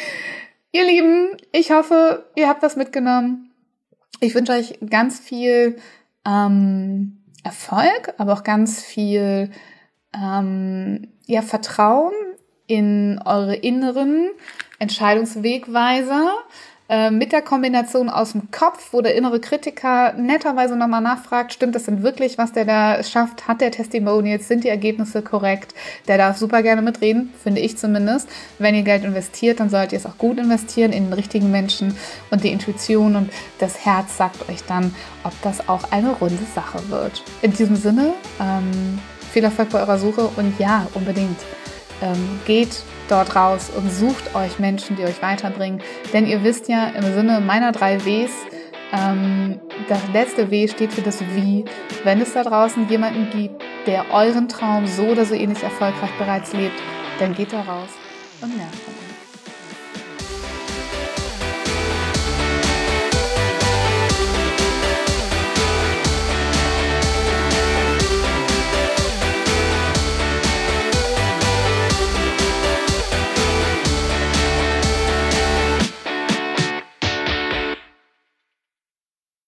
ihr 0.72 0.87
Lieben, 0.87 1.28
ich 1.52 1.72
hoffe, 1.72 2.24
ihr 2.37 2.48
habt 2.48 2.62
was 2.62 2.76
mitgenommen. 2.76 3.50
Ich 4.20 4.35
wünsche 4.35 4.52
euch 4.52 4.78
ganz 4.88 5.18
viel 5.18 5.76
ähm, 6.24 7.18
Erfolg, 7.42 8.14
aber 8.16 8.33
auch 8.33 8.44
ganz 8.44 8.83
viel 8.83 9.50
ähm, 10.14 11.09
ja, 11.27 11.42
Vertrauen 11.42 12.12
in 12.66 13.20
eure 13.24 13.57
inneren 13.57 14.31
Entscheidungswegweiser 14.79 16.29
äh, 16.87 17.11
mit 17.11 17.33
der 17.33 17.40
Kombination 17.40 18.11
aus 18.11 18.33
dem 18.33 18.50
Kopf, 18.50 18.92
wo 18.92 19.00
der 19.00 19.14
innere 19.14 19.40
Kritiker 19.40 20.12
netterweise 20.12 20.77
nochmal 20.77 21.00
nachfragt, 21.00 21.55
stimmt 21.55 21.74
das 21.74 21.85
denn 21.85 22.03
wirklich, 22.03 22.37
was 22.37 22.53
der 22.53 22.66
da 22.66 23.03
schafft? 23.03 23.48
Hat 23.48 23.62
der 23.62 23.70
Testimonials? 23.70 24.48
Sind 24.48 24.64
die 24.64 24.68
Ergebnisse 24.68 25.22
korrekt? 25.22 25.74
Der 26.09 26.18
darf 26.18 26.37
super 26.37 26.62
gerne 26.62 26.83
mitreden, 26.83 27.33
finde 27.42 27.62
ich 27.62 27.79
zumindest. 27.79 28.29
Wenn 28.59 28.74
ihr 28.74 28.83
Geld 28.83 29.05
investiert, 29.05 29.61
dann 29.61 29.70
solltet 29.70 29.92
ihr 29.94 29.98
es 29.98 30.07
auch 30.07 30.18
gut 30.18 30.38
investieren 30.38 30.92
in 30.92 31.05
den 31.05 31.12
richtigen 31.14 31.50
Menschen 31.50 31.96
und 32.31 32.44
die 32.44 32.50
Intuition 32.50 33.16
und 33.16 33.31
das 33.59 33.87
Herz 33.87 34.18
sagt 34.18 34.46
euch 34.50 34.62
dann, 34.64 34.94
ob 35.22 35.33
das 35.40 35.66
auch 35.70 35.90
eine 35.90 36.11
runde 36.11 36.44
Sache 36.55 36.90
wird. 36.90 37.22
In 37.40 37.55
diesem 37.55 37.77
Sinne, 37.77 38.12
ähm, 38.38 38.98
viel 39.34 39.44
Erfolg 39.44 39.70
bei 39.70 39.80
eurer 39.80 39.98
Suche 39.98 40.30
und 40.36 40.58
ja, 40.58 40.86
unbedingt. 40.94 41.38
Ähm, 42.00 42.40
geht 42.46 42.82
dort 43.08 43.36
raus 43.36 43.70
und 43.76 43.90
sucht 43.90 44.34
euch 44.34 44.58
Menschen, 44.58 44.96
die 44.96 45.04
euch 45.04 45.20
weiterbringen. 45.22 45.80
Denn 46.12 46.26
ihr 46.26 46.42
wisst 46.42 46.68
ja 46.68 46.88
im 46.88 47.02
Sinne 47.14 47.40
meiner 47.40 47.72
drei 47.72 48.04
Ws, 48.04 48.30
ähm, 48.92 49.60
das 49.88 50.00
letzte 50.12 50.50
W 50.50 50.68
steht 50.68 50.92
für 50.92 51.02
das 51.02 51.20
Wie. 51.34 51.64
Wenn 52.04 52.20
es 52.20 52.32
da 52.32 52.44
draußen 52.44 52.88
jemanden 52.88 53.28
gibt, 53.30 53.62
der 53.86 54.06
euren 54.12 54.48
Traum 54.48 54.86
so 54.86 55.02
oder 55.02 55.24
so 55.24 55.34
ähnlich 55.34 55.62
erfolgreich 55.62 56.10
bereits 56.18 56.52
lebt, 56.52 56.80
dann 57.18 57.34
geht 57.34 57.52
da 57.52 57.60
raus 57.60 57.90
und 58.40 58.56
lernt 58.56 58.74
von 58.74 59.03